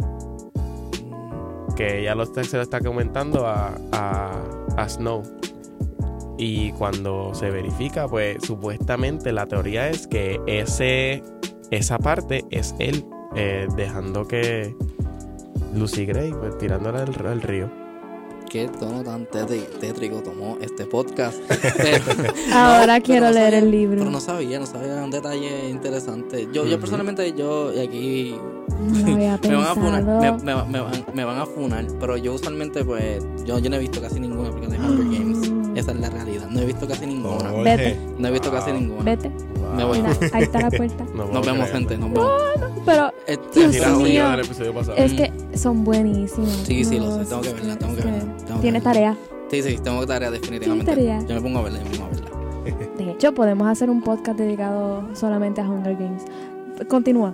Que 1.75 2.01
ella 2.01 2.15
lo 2.15 2.25
se 2.25 2.57
lo 2.57 2.61
está 2.61 2.79
comentando 2.79 3.47
a, 3.47 4.87
Snow. 4.87 5.23
Y 6.37 6.71
cuando 6.73 7.33
se 7.35 7.51
verifica, 7.51 8.07
pues 8.07 8.43
supuestamente 8.43 9.31
la 9.31 9.45
teoría 9.45 9.89
es 9.89 10.07
que 10.07 10.39
ese, 10.47 11.23
esa 11.69 11.99
parte 11.99 12.45
es 12.49 12.73
él 12.79 13.05
eh, 13.35 13.67
dejando 13.75 14.27
que 14.27 14.75
Lucy 15.75 16.05
Gray, 16.05 16.31
pues 16.31 16.57
tirándola 16.57 17.03
al 17.03 17.41
río. 17.41 17.80
Qué 18.51 18.67
tono 18.67 19.01
tan 19.01 19.25
tétri- 19.27 19.65
tétrico 19.79 20.17
tomó 20.21 20.57
este 20.61 20.85
podcast. 20.85 21.37
Pero- 21.77 22.03
Ahora 22.53 22.99
quiero 22.99 23.27
no 23.27 23.31
leer 23.31 23.45
sabía- 23.53 23.59
el 23.59 23.71
libro. 23.71 23.99
Pero 23.99 24.11
no 24.11 24.19
sabía, 24.19 24.59
no 24.59 24.65
sabía 24.65 24.95
un 25.03 25.09
detalle 25.09 25.69
interesante. 25.69 26.49
Yo, 26.51 26.65
yo 26.65 26.77
personalmente, 26.77 27.31
yo 27.33 27.69
aquí 27.81 28.35
No 28.81 29.15
me 29.17 29.27
van 29.55 29.65
a 29.67 29.73
funar, 29.75 30.03
me, 30.03 30.31
me- 30.31 30.63
me 30.65 30.79
van, 30.81 31.05
me 31.13 31.23
van 31.23 31.37
a 31.39 31.45
funar, 31.45 31.85
pero 31.99 32.17
yo 32.17 32.33
usualmente 32.33 32.83
pues, 32.83 33.23
yo, 33.45 33.57
yo 33.59 33.69
no 33.69 33.77
he 33.77 33.79
visto 33.79 34.01
casi 34.01 34.19
ninguna 34.19 34.49
película 34.51 34.77
de 34.77 34.85
Hunger 34.85 35.19
Games. 35.19 35.51
Esa 35.77 35.91
es 35.93 35.99
la 36.01 36.09
realidad, 36.09 36.47
no 36.49 36.59
he 36.59 36.65
visto 36.65 36.85
casi 36.85 37.05
ninguna. 37.05 37.51
Vete. 37.63 37.97
No 38.17 38.27
he 38.27 38.31
visto 38.31 38.51
casi 38.51 38.73
ninguna. 38.73 39.03
Vete. 39.03 39.31
Me 39.77 39.85
voy. 39.85 39.99
Mira, 40.01 40.17
ahí 40.33 40.43
está 40.43 40.59
la 40.59 40.71
puerta. 40.71 41.05
Nos 41.15 41.45
vemos, 41.45 41.69
gente, 41.69 41.97
nos 41.97 42.11
vemos. 42.11 42.31
Pero 42.85 43.13
Este, 43.27 43.59
Dios 43.59 43.71
Tira 43.71 43.95
un 43.95 44.03
mío. 44.03 44.29
del 44.31 44.39
episodio 44.41 44.73
pasado. 44.73 44.97
es 44.97 45.13
que 45.13 45.31
son 45.57 45.83
buenísimos. 45.83 46.49
Sí, 46.65 46.83
sí, 46.83 46.99
lo 46.99 47.17
sé, 47.19 47.25
tengo 47.25 47.41
que 47.41 47.53
verla, 47.53 47.75
tengo 47.77 47.93
que 47.93 47.99
es 47.99 48.05
verla, 48.05 48.19
tengo 48.37 48.55
que 48.55 48.61
Tienes 48.61 48.83
verla. 48.83 48.93
tarea. 48.93 49.17
Sí, 49.49 49.61
sí, 49.61 49.77
tengo 49.83 50.05
tarea 50.07 50.31
definitivamente. 50.31 50.91
tarea. 50.91 51.19
Yo 51.27 51.35
me 51.35 51.41
pongo 51.41 51.59
a 51.59 51.61
verla, 51.63 51.79
yo 51.79 51.85
me 51.85 51.97
pongo 51.97 52.05
a 52.05 52.09
verla. 52.09 52.95
De 52.97 53.11
hecho, 53.11 53.33
podemos 53.33 53.67
hacer 53.67 53.89
un 53.89 54.01
podcast 54.01 54.37
dedicado 54.37 55.03
solamente 55.13 55.61
a 55.61 55.69
Hunger 55.69 55.95
Games. 55.95 56.23
Continúa. 56.87 57.33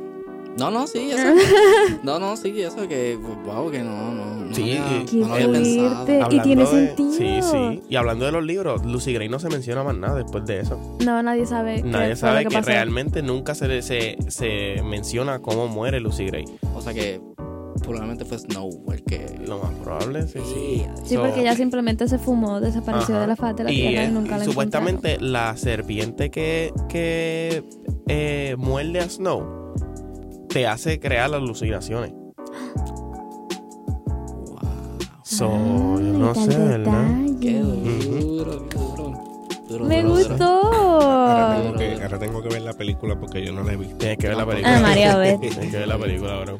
No, 0.57 0.71
no, 0.71 0.87
sí, 0.87 1.11
eso. 1.11 1.35
no, 2.03 2.19
no, 2.19 2.35
sí, 2.35 2.61
eso 2.61 2.87
que, 2.87 3.17
wow, 3.45 3.69
que 3.69 3.79
no, 3.79 4.13
no. 4.13 4.25
no 4.45 4.55
Sí, 4.55 4.79
Qué 5.09 5.17
no 5.17 5.27
lo 5.27 5.33
había 5.35 5.51
pensado. 5.51 6.31
Y 6.31 6.39
tiene 6.39 6.63
de- 6.63 6.67
sentido. 6.67 7.11
Sí, 7.13 7.39
sí. 7.41 7.83
Y 7.89 7.95
hablando 7.95 8.25
de 8.25 8.31
los 8.31 8.43
libros, 8.43 8.85
Lucy 8.85 9.13
Gray 9.13 9.29
no 9.29 9.39
se 9.39 9.49
menciona 9.49 9.83
más 9.83 9.95
nada 9.95 10.15
después 10.15 10.45
de 10.45 10.61
eso. 10.61 10.79
No, 11.05 11.21
nadie 11.21 11.45
sabe. 11.45 11.83
Nadie 11.83 12.15
sabe 12.15 12.45
que, 12.45 12.61
realmente 12.61 13.21
nunca 13.21 13.53
se, 13.55 13.81
se, 13.81 14.17
se 14.29 14.81
menciona 14.83 15.39
cómo 15.39 15.67
muere 15.67 15.99
Lucy 15.99 16.25
Gray. 16.25 16.45
O 16.75 16.81
sea 16.81 16.93
que 16.93 17.21
probablemente 17.83 18.25
fue 18.25 18.39
Snow 18.39 18.69
el 18.91 19.03
que. 19.03 19.39
Lo 19.47 19.59
más 19.59 19.71
probable, 19.75 20.23
sí, 20.27 20.39
sí. 20.43 20.85
Sí, 21.05 21.15
So- 21.15 21.21
porque 21.21 21.41
ella 21.41 21.55
simplemente 21.55 22.07
se 22.07 22.17
fumó, 22.17 22.59
desapareció 22.59 23.15
Ajá. 23.15 23.21
de 23.21 23.27
la 23.27 23.35
faz 23.35 23.55
de 23.55 23.63
la 23.65 23.71
y, 23.71 23.75
tierra 23.75 24.05
y 24.05 24.11
nunca 24.11 24.37
la 24.37 24.45
supuestamente 24.45 25.17
la 25.19 25.55
serpiente 25.55 26.31
que, 26.31 26.73
que 26.89 27.63
eh, 28.07 28.55
muerde 28.57 28.99
a 29.01 29.09
Snow 29.09 29.66
te 30.57 30.65
hace 30.65 30.99
crear 30.99 31.31
alucinaciones. 31.35 32.13
Wow. 34.47 34.59
So, 35.21 35.45
yo 35.99 36.13
no 36.17 36.33
sé, 36.33 36.57
¿verdad? 36.57 37.05
Qué 37.39 37.59
duro, 37.59 38.67
qué 38.67 38.77
duro. 38.79 39.23
Duro, 39.69 39.85
Me 39.85 40.01
duro, 40.01 40.23
duro. 40.23 40.43
Ahora 40.43 41.59
gustó. 41.59 41.61
tengo, 41.61 41.77
que, 41.77 42.01
ahora 42.03 42.17
tengo 42.19 42.41
que 42.41 42.49
ver 42.49 42.61
la 42.63 42.73
película 42.73 43.19
porque 43.19 43.45
yo 43.45 43.53
no 43.53 43.61
la 43.63 43.73
he 43.73 43.77
visto. 43.77 43.97
Tienes 43.97 44.17
que 44.17 44.29
ver 44.29 44.37
la 44.37 44.43
Ah, 44.43 44.47
película. 44.47 44.77
Ah, 44.77 44.81
María. 44.81 45.37
Tienes 45.39 45.57
que 45.69 45.77
ver 45.77 45.87
la 45.87 45.97
película, 45.99 46.39
bro. 46.39 46.57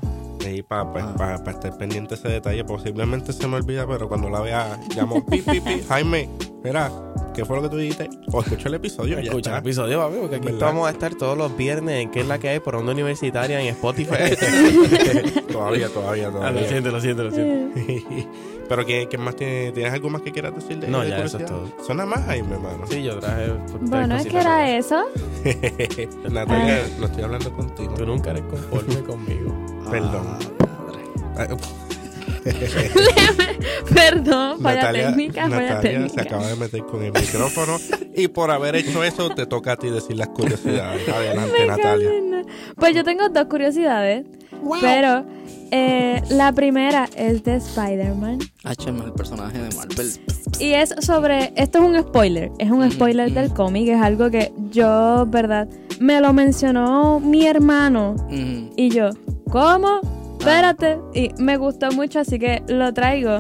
Y 0.47 0.61
para 0.61 0.91
Ah. 1.19 1.41
estar 1.47 1.75
pendiente 1.79 2.13
de 2.13 2.21
ese 2.21 2.29
detalle, 2.29 2.63
posiblemente 2.65 3.33
se 3.33 3.47
me 3.47 3.55
olvida, 3.55 3.87
pero 3.87 4.07
cuando 4.07 4.29
la 4.29 4.41
vea, 4.41 4.79
llamo 4.95 5.25
pi, 5.25 5.41
pi, 5.41 5.59
pi, 5.59 5.81
Jaime, 5.89 6.29
mira, 6.63 6.91
¿qué 7.37 7.45
fue 7.45 7.55
lo 7.55 7.61
que 7.63 7.69
tú 7.69 7.77
dijiste? 7.77 8.09
O 8.33 8.41
escucha 8.41 8.67
el 8.67 8.73
episodio. 8.75 9.15
ya 9.19 9.21
Escucha 9.29 9.51
el 9.53 9.57
episodio, 9.59 9.99
papi, 9.99 10.15
porque 10.19 10.35
aquí 10.37 10.45
¿Verdad? 10.47 10.59
vamos 10.67 10.87
a 10.87 10.91
estar 10.91 11.15
todos 11.15 11.37
los 11.37 11.55
viernes 11.55 12.01
en 12.03 12.11
qué 12.11 12.19
es 12.21 12.27
la 12.27 12.37
que 12.39 12.49
hay 12.49 12.59
por 12.59 12.75
onda 12.75 12.91
universitaria 12.91 13.61
en 13.61 13.67
Spotify. 13.67 14.11
todavía, 15.51 15.87
todavía, 15.89 16.27
Ah, 16.27 16.31
lo 16.31 16.37
todavía. 16.39 16.67
siento, 16.67 16.91
lo 16.91 16.99
siento, 16.99 17.23
lo 17.23 17.31
siento. 17.31 17.79
pero 18.69 18.85
¿qué, 18.85 19.07
qué 19.09 19.17
más 19.17 19.35
tiene- 19.35 19.71
tienes 19.71 19.93
algo 19.93 20.09
más 20.09 20.21
que 20.23 20.31
quieras 20.31 20.53
decir 20.55 20.77
de 20.79 20.87
No, 20.87 21.01
de 21.01 21.09
ya, 21.09 21.17
eso 21.23 21.37
es 21.37 21.43
curiosidad? 21.43 21.83
Suena 21.85 22.05
más 22.05 22.25
Jaime, 22.25 22.53
hermano. 22.55 22.85
Sí, 22.89 23.03
yo 23.03 23.17
traje. 23.19 23.51
Bueno, 23.81 24.15
es 24.17 24.25
que 24.27 24.37
era 24.39 24.49
más. 24.57 24.69
eso. 24.69 25.05
Natalia, 26.29 26.81
no 26.99 27.05
estoy 27.05 27.23
hablando 27.23 27.51
contigo. 27.53 27.93
Tú 27.93 28.05
nunca 28.05 28.31
eres 28.31 28.43
conforme 28.43 28.95
conmigo. 29.03 29.55
Perdón. 29.89 30.27
Ah, 30.27 30.77
madre. 30.85 31.03
Ah, 31.37 31.86
Perdón, 33.93 34.59
falla 34.61 34.81
Natalia, 34.81 35.07
técnica, 35.07 35.41
falla 35.43 35.59
Natalia 35.61 35.81
técnica. 35.81 36.13
se 36.13 36.21
acaba 36.21 36.47
de 36.47 36.55
meter 36.55 36.83
con 36.85 37.03
el 37.03 37.11
micrófono 37.13 37.77
y 38.15 38.27
por 38.27 38.51
haber 38.51 38.75
hecho 38.75 39.03
eso 39.03 39.29
te 39.29 39.45
toca 39.45 39.73
a 39.73 39.77
ti 39.77 39.89
decir 39.89 40.17
las 40.17 40.29
curiosidades. 40.29 41.07
Adelante, 41.13 41.65
Natalia. 41.65 42.09
Pues 42.75 42.95
yo 42.95 43.03
tengo 43.03 43.29
dos 43.29 43.45
curiosidades, 43.45 44.25
pero 44.81 45.25
eh, 45.71 46.21
la 46.29 46.51
primera 46.53 47.09
es 47.15 47.43
de 47.43 47.55
Spider-Man 47.55 48.39
HM, 48.63 49.01
el 49.03 49.13
personaje 49.13 49.57
de 49.59 49.75
Marvel. 49.75 50.07
y 50.59 50.73
es 50.73 50.93
sobre, 50.99 51.51
esto 51.55 51.79
es 51.79 51.83
un 51.83 51.99
spoiler, 52.01 52.51
es 52.59 52.69
un 52.71 52.85
Mm, 52.87 52.91
spoiler 52.91 53.31
mm. 53.31 53.33
del 53.33 53.53
cómic, 53.53 53.87
es 53.89 54.01
algo 54.01 54.29
que 54.29 54.51
yo, 54.71 55.25
verdad, 55.27 55.67
me 55.99 56.21
lo 56.21 56.31
mencionó 56.33 57.19
mi 57.19 57.45
hermano 57.47 58.15
Mm, 58.29 58.69
y 58.77 58.89
yo, 58.89 59.09
¿cómo? 59.49 59.99
Espérate, 60.49 60.99
y 61.13 61.31
me 61.41 61.57
gustó 61.57 61.91
mucho, 61.91 62.19
así 62.19 62.39
que 62.39 62.63
lo 62.67 62.93
traigo. 62.93 63.37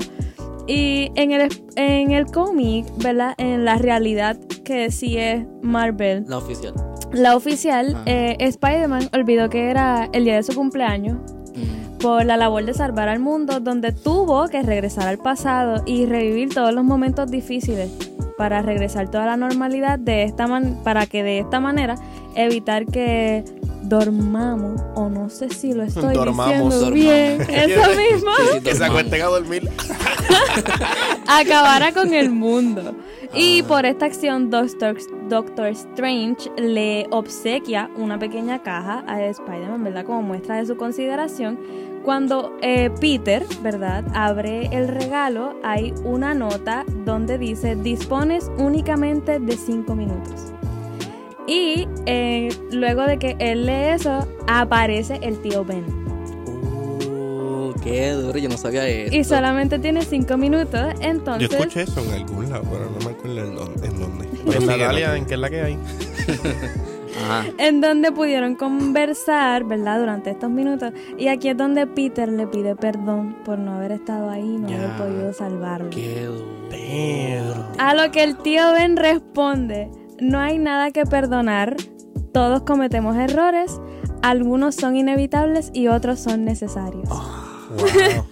Y 0.67 1.11
en 1.15 1.31
el, 1.31 1.49
en 1.75 2.11
el 2.11 2.25
cómic, 2.25 2.85
¿verdad? 2.97 3.33
En 3.37 3.63
la 3.63 3.77
realidad 3.77 4.37
que 4.65 4.91
sí 4.91 5.17
es 5.17 5.45
Marvel, 5.61 6.25
la 6.27 6.37
oficial. 6.37 6.73
la 7.13 7.35
oficial, 7.35 7.97
eh, 8.05 8.35
Spider-Man 8.39 9.09
olvidó 9.13 9.49
que 9.49 9.69
era 9.69 10.09
el 10.11 10.25
día 10.25 10.35
de 10.35 10.43
su 10.43 10.53
cumpleaños 10.53 11.17
Mm, 11.57 11.97
por 11.97 12.25
la 12.25 12.37
labor 12.37 12.65
de 12.65 12.73
salvar 12.73 13.09
al 13.09 13.19
mundo, 13.19 13.59
donde 13.59 13.91
tuvo 13.91 14.47
que 14.47 14.61
regresar 14.61 15.07
al 15.07 15.17
pasado 15.17 15.81
y 15.85 16.05
revivir 16.05 16.53
todos 16.53 16.73
los 16.73 16.83
momentos 16.83 17.29
difíciles 17.31 17.89
para 18.37 18.61
regresar 18.61 19.09
toda 19.09 19.25
la 19.25 19.37
normalidad 19.37 19.97
de 19.97 20.23
esta 20.23 20.45
man 20.45 20.79
para 20.83 21.07
que 21.07 21.23
de 21.23 21.39
esta 21.39 21.59
manera 21.59 21.95
evitar 22.35 22.85
que 22.85 23.43
dormamos 23.87 24.81
o 24.95 25.09
no 25.09 25.29
sé 25.29 25.49
si 25.49 25.73
lo 25.73 25.83
estoy 25.83 26.13
Dormamos, 26.13 26.47
diciendo 26.47 26.75
dormamos. 26.75 26.93
bien, 26.93 27.41
eso 27.49 27.81
mismo, 28.13 28.31
sí, 28.53 28.61
Que 28.61 28.75
se 28.75 28.85
acuesten 28.85 29.21
a 29.21 29.25
dormir. 29.25 29.69
acabara 31.27 31.91
con 31.93 32.13
el 32.13 32.29
mundo. 32.29 32.95
Y 33.33 33.61
por 33.63 33.85
esta 33.85 34.05
acción, 34.05 34.49
Doctor, 34.49 34.97
Doctor 35.29 35.67
Strange 35.67 36.49
le 36.57 37.07
obsequia 37.11 37.89
una 37.97 38.17
pequeña 38.17 38.61
caja 38.63 39.03
a 39.07 39.21
Spider-Man, 39.21 39.83
¿verdad? 39.83 40.05
Como 40.05 40.21
muestra 40.21 40.57
de 40.57 40.65
su 40.65 40.77
consideración. 40.77 41.59
Cuando 42.03 42.55
eh, 42.61 42.89
Peter, 43.01 43.45
¿verdad? 43.61 44.05
Abre 44.13 44.67
el 44.71 44.87
regalo, 44.87 45.55
hay 45.61 45.93
una 46.05 46.33
nota 46.33 46.85
donde 47.03 47.37
dice, 47.37 47.75
dispones 47.75 48.49
únicamente 48.57 49.39
de 49.39 49.57
5 49.57 49.93
minutos. 49.93 50.53
Y 51.47 51.87
eh, 52.05 52.49
luego 52.71 53.03
de 53.03 53.17
que 53.17 53.35
él 53.39 53.65
lee 53.65 53.93
eso, 53.95 54.27
aparece 54.47 55.19
el 55.21 55.39
tío 55.41 55.63
Ben. 55.63 55.85
Uh, 57.09 57.73
qué 57.81 58.11
duro, 58.11 58.37
yo 58.37 58.49
no 58.49 58.57
sabía 58.57 58.85
eso. 58.87 59.15
Y 59.15 59.23
solamente 59.23 59.79
tiene 59.79 60.01
5 60.01 60.37
minutos, 60.37 60.93
Yo 60.99 61.09
entonces... 61.09 61.51
escuché 61.51 61.81
eso 61.83 62.01
en 62.03 62.11
algún 62.21 62.49
lado, 62.49 62.63
pero 62.69 62.85
no 62.89 63.05
me 63.05 63.11
acuerdo 63.15 63.45
en 63.45 63.55
dónde. 63.55 63.87
En. 63.87 63.97
Pero 64.47 64.59
En 64.59 64.61
sigue, 64.61 64.77
Natalia, 64.77 64.87
Natalia. 65.07 65.15
¿en 65.17 65.25
qué 65.25 65.33
es 65.33 65.39
la 65.39 65.49
que 65.49 65.61
hay? 65.61 65.77
Ajá. 67.25 67.45
en 67.57 67.81
donde 67.81 68.11
pudieron 68.13 68.55
conversar, 68.55 69.63
¿verdad? 69.65 69.99
Durante 69.99 70.29
estos 70.31 70.49
minutos. 70.49 70.93
Y 71.17 71.27
aquí 71.27 71.49
es 71.49 71.57
donde 71.57 71.85
Peter 71.87 72.29
le 72.29 72.47
pide 72.47 72.75
perdón 72.75 73.35
por 73.43 73.57
no 73.59 73.73
haber 73.77 73.91
estado 73.93 74.29
ahí 74.29 74.43
y 74.55 74.57
no 74.57 74.69
Ya. 74.69 74.77
haber 74.77 74.97
podido 74.97 75.33
salvarlo. 75.33 75.89
Qué 75.89 76.25
duro. 76.25 77.65
A 77.77 77.93
lo 77.93 78.09
que 78.11 78.23
el 78.23 78.37
tío 78.37 78.71
Ben 78.73 78.95
responde, 78.95 79.89
no 80.19 80.39
hay 80.39 80.57
nada 80.59 80.91
que 80.91 81.05
perdonar, 81.05 81.75
todos 82.33 82.61
cometemos 82.63 83.15
errores, 83.17 83.79
algunos 84.21 84.75
son 84.75 84.95
inevitables 84.95 85.71
y 85.73 85.87
otros 85.87 86.19
son 86.19 86.45
necesarios. 86.45 87.07
Wow. 87.09 88.25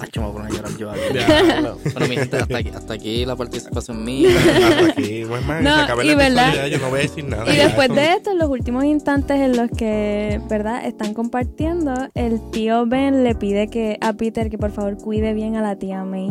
Ay, 0.00 0.08
me 0.16 0.22
voy 0.22 0.30
a 0.30 0.32
poner 0.32 0.50
a 0.50 0.54
llorar 0.56 0.76
yo 0.76 0.90
aquí. 0.90 1.00
Diablo. 1.12 1.78
Bueno, 1.92 2.08
mi 2.08 2.16
gente, 2.16 2.36
hasta 2.36 2.58
aquí, 2.58 2.68
hasta 2.70 2.94
aquí 2.94 3.24
la 3.24 3.36
participación 3.36 4.04
mía. 4.04 4.30
Hasta 4.36 4.86
aquí, 4.90 5.22
pues, 5.28 5.46
man, 5.46 5.62
No, 5.62 5.76
se 5.86 6.06
y 6.06 6.14
verdad- 6.16 6.54
ya, 6.54 6.66
yo 6.66 6.78
no 6.78 6.90
voy 6.90 6.98
a 6.98 7.02
decir 7.02 7.24
nada. 7.24 7.52
Y 7.52 7.56
ya, 7.56 7.64
después 7.66 7.86
eso- 7.86 7.94
de 7.94 8.12
esto, 8.12 8.30
en 8.32 8.38
los 8.38 8.48
últimos 8.48 8.84
instantes 8.84 9.40
en 9.40 9.56
los 9.56 9.70
que, 9.70 10.40
¿verdad? 10.48 10.84
Están 10.86 11.14
compartiendo, 11.14 11.94
el 12.14 12.40
tío 12.50 12.84
Ben 12.86 13.22
le 13.22 13.36
pide 13.36 13.68
que 13.68 13.98
a 14.00 14.12
Peter 14.14 14.50
que 14.50 14.58
por 14.58 14.72
favor 14.72 14.96
cuide 14.98 15.34
bien 15.34 15.54
a 15.54 15.62
la 15.62 15.76
tía 15.76 16.02
May. 16.04 16.30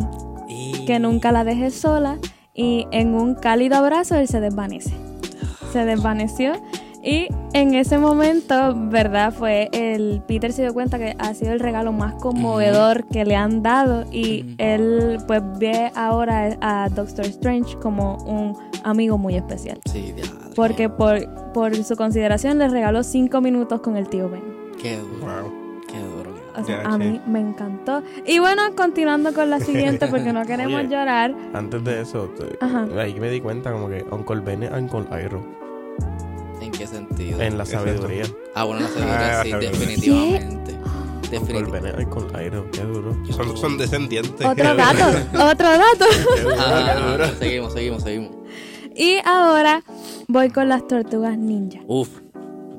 Y- 0.50 0.84
que 0.84 0.98
nunca 0.98 1.32
la 1.32 1.42
deje 1.44 1.70
sola 1.70 2.18
y 2.54 2.86
en 2.90 3.14
un 3.14 3.34
cálido 3.34 3.76
abrazo 3.76 4.16
él 4.16 4.28
se 4.28 4.40
desvanece. 4.40 4.94
Se 5.72 5.84
desvaneció 5.84 6.52
y 7.02 7.26
en 7.52 7.74
ese 7.74 7.98
momento, 7.98 8.74
¿verdad? 8.76 9.32
Fue 9.32 9.68
el 9.72 10.22
Peter 10.26 10.52
se 10.52 10.62
dio 10.62 10.72
cuenta 10.72 10.98
que 10.98 11.16
ha 11.18 11.34
sido 11.34 11.52
el 11.52 11.60
regalo 11.60 11.92
más 11.92 12.14
conmovedor 12.14 13.06
que 13.08 13.24
le 13.24 13.34
han 13.34 13.62
dado 13.62 14.04
y 14.12 14.54
él 14.58 15.18
pues 15.26 15.42
ve 15.58 15.90
ahora 15.96 16.56
a 16.60 16.88
Doctor 16.90 17.26
Strange 17.26 17.76
como 17.78 18.16
un 18.24 18.56
amigo 18.84 19.18
muy 19.18 19.34
especial. 19.34 19.80
Sí. 19.90 20.14
Porque 20.54 20.88
por, 20.88 21.52
por 21.52 21.74
su 21.82 21.96
consideración 21.96 22.58
le 22.58 22.68
regaló 22.68 23.02
cinco 23.02 23.40
minutos 23.40 23.80
con 23.80 23.96
el 23.96 24.08
tío 24.08 24.28
Ben. 24.30 24.42
Qué 24.80 24.96
duro, 24.98 25.22
Wow. 25.22 25.61
Qué. 26.54 26.60
O 26.60 26.64
sea, 26.64 26.82
a 26.82 26.98
mí 26.98 27.20
me 27.26 27.40
encantó. 27.40 28.02
Y 28.26 28.38
bueno, 28.38 28.62
continuando 28.76 29.32
con 29.32 29.50
la 29.50 29.60
siguiente 29.60 30.06
porque 30.08 30.32
no 30.32 30.42
queremos 30.46 30.80
Oye. 30.80 30.88
llorar. 30.88 31.34
Antes 31.54 31.82
de 31.84 32.00
eso, 32.02 32.30
te- 32.38 32.58
ahí 33.00 33.18
me 33.20 33.30
di 33.30 33.40
cuenta 33.40 33.72
como 33.72 33.88
que 33.88 34.04
Uncle 34.10 34.40
Ben 34.40 34.62
es 34.64 34.70
Uncle 34.72 35.04
Iroh 35.24 35.44
¿En 36.60 36.70
qué 36.70 36.86
sentido? 36.86 37.40
en 37.40 37.58
la 37.58 37.64
sabiduría. 37.66 38.24
Ah, 38.54 38.64
bueno, 38.64 38.80
la 38.82 38.86
Ah, 38.86 38.90
sabiduría, 38.90 39.18
la 39.18 39.42
sí, 39.42 39.50
sabiduría. 39.50 39.70
definitivamente. 39.80 40.72
Definitivo. 41.30 41.62
Con 41.62 41.72
veneno 41.72 42.02
y 42.02 42.06
con 42.06 42.36
aire, 42.36 42.62
qué 42.72 42.80
duro. 42.82 43.16
Son, 43.30 43.56
son 43.56 43.78
descendientes. 43.78 44.46
Otro 44.46 44.74
dato, 44.76 45.04
otro 45.50 45.68
dato. 45.70 46.04
Qué 46.36 46.42
duro, 46.42 46.54
Ah, 46.58 47.16
qué 47.18 47.36
seguimos, 47.38 47.72
seguimos, 47.72 48.02
seguimos. 48.02 48.30
Y 48.94 49.16
ahora 49.24 49.82
voy 50.28 50.50
con 50.50 50.68
las 50.68 50.86
tortugas 50.86 51.38
ninja. 51.38 51.80
Uf, 51.86 52.10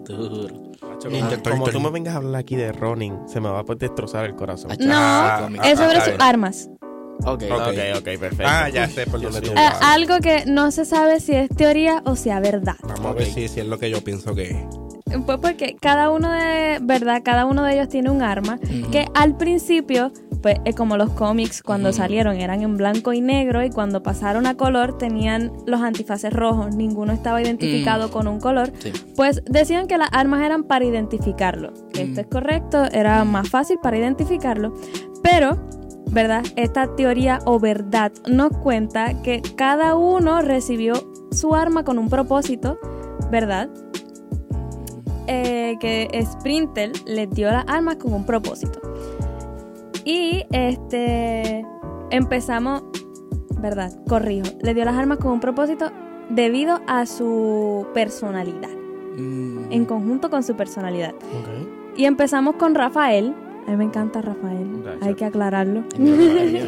duro. 0.05 0.62
Ninja 1.09 1.37
Como 1.41 1.67
tú 1.69 1.79
me 1.79 1.89
vengas 1.89 2.13
a 2.15 2.17
hablar 2.17 2.35
aquí 2.41 2.55
de 2.55 2.71
Ronin, 2.71 3.17
se 3.27 3.39
me 3.39 3.49
va 3.49 3.59
a 3.59 3.75
destrozar 3.75 4.25
el 4.25 4.35
corazón. 4.35 4.71
Ah, 4.71 4.75
No, 4.79 4.93
Ah, 5.61 5.67
es 5.69 5.77
sobre 5.79 5.97
ah, 5.97 6.05
sus 6.05 6.13
ah, 6.19 6.27
armas. 6.27 6.69
Ok, 7.25 7.43
Ok. 7.43 7.43
Ok, 7.51 7.77
ok, 7.97 8.03
perfecto. 8.19 8.43
Ah, 8.45 8.69
ya 8.69 8.87
sé 8.89 9.05
por 9.05 9.19
Yo 9.21 9.29
dónde 9.29 9.47
soy 9.47 9.55
tú 9.55 9.61
vas. 9.61 9.79
algo 9.81 10.17
que 10.19 10.45
no 10.47 10.71
se 10.71 10.83
sabe 10.85 11.19
si 11.19 11.33
es 11.33 11.49
teoría 11.49 12.01
o 12.05 12.15
sea 12.15 12.39
verdad. 12.39 12.75
Vamos 12.83 13.05
a 13.05 13.13
ver 13.13 13.25
si, 13.27 13.47
si 13.47 13.59
es 13.59 13.67
lo 13.67 13.77
que 13.79 13.89
yo 13.89 14.03
pienso 14.03 14.33
que 14.35 14.51
es. 14.51 14.57
Pues 15.25 15.37
porque 15.37 15.75
cada 15.79 16.09
uno 16.09 16.31
de, 16.31 16.79
¿verdad? 16.81 17.21
Cada 17.23 17.45
uno 17.45 17.63
de 17.63 17.75
ellos 17.75 17.87
tiene 17.87 18.09
un 18.09 18.23
arma 18.23 18.57
que 18.91 19.05
al 19.13 19.37
principio, 19.37 20.11
pues 20.43 20.57
es 20.65 20.75
como 20.75 20.95
los 20.97 21.09
cómics 21.11 21.63
cuando 21.63 21.91
salieron 21.93 22.35
eran 22.35 22.61
en 22.61 22.77
blanco 22.77 23.13
y 23.13 23.21
negro 23.21 23.63
y 23.63 23.69
cuando 23.71 24.03
pasaron 24.03 24.45
a 24.45 24.55
color 24.55 24.97
tenían 24.99 25.51
los 25.65 25.81
antifaces 25.81 26.31
rojos, 26.33 26.75
ninguno 26.75 27.13
estaba 27.13 27.41
identificado 27.41 28.09
Mm. 28.09 28.11
con 28.11 28.27
un 28.27 28.39
color. 28.39 28.71
Sí. 28.79 28.91
Pues 29.15 29.41
decían 29.49 29.87
que 29.87 29.97
las 29.97 30.09
armas 30.11 30.41
eran 30.41 30.65
para 30.65 30.85
identificarlo. 30.85 31.73
Que 31.93 32.03
Esto 32.03 32.17
Mm. 32.17 32.19
es 32.19 32.27
correcto, 32.27 32.83
era 32.91 33.23
más 33.23 33.49
fácil 33.49 33.77
para 33.81 33.97
identificarlo. 33.97 34.73
Pero, 35.23 35.57
¿verdad? 36.11 36.43
Esta 36.57 36.93
teoría 36.95 37.39
o 37.45 37.59
verdad 37.59 38.11
nos 38.29 38.51
cuenta 38.57 39.21
que 39.23 39.41
cada 39.55 39.95
uno 39.95 40.41
recibió 40.41 40.93
su 41.31 41.55
arma 41.55 41.83
con 41.85 41.97
un 41.97 42.09
propósito, 42.09 42.77
¿verdad? 43.31 43.69
Eh, 45.27 45.77
que 45.79 46.09
Sprinter 46.29 46.91
les 47.05 47.29
dio 47.29 47.49
las 47.49 47.63
armas 47.67 47.95
con 47.95 48.13
un 48.13 48.25
propósito. 48.25 48.81
Y 50.05 50.43
este 50.51 51.65
empezamos, 52.11 52.83
¿verdad? 53.59 53.91
Corrijo. 54.07 54.47
Le 54.61 54.73
dio 54.73 54.85
las 54.85 54.95
armas 54.95 55.17
con 55.19 55.31
un 55.31 55.39
propósito 55.39 55.91
debido 56.29 56.79
a 56.87 57.05
su 57.05 57.85
personalidad, 57.93 58.69
Mm. 59.17 59.71
en 59.71 59.85
conjunto 59.85 60.29
con 60.29 60.43
su 60.43 60.55
personalidad. 60.55 61.13
Ok. 61.13 61.97
Y 61.97 62.05
empezamos 62.05 62.55
con 62.55 62.75
Rafael. 62.75 63.35
A 63.67 63.71
mí 63.71 63.77
me 63.77 63.83
encanta 63.85 64.21
Rafael, 64.21 64.81
Gracias. 64.83 65.07
hay 65.07 65.13
que 65.15 65.25
aclararlo. 65.25 65.83
El 65.95 65.99
mío, 66.01 66.17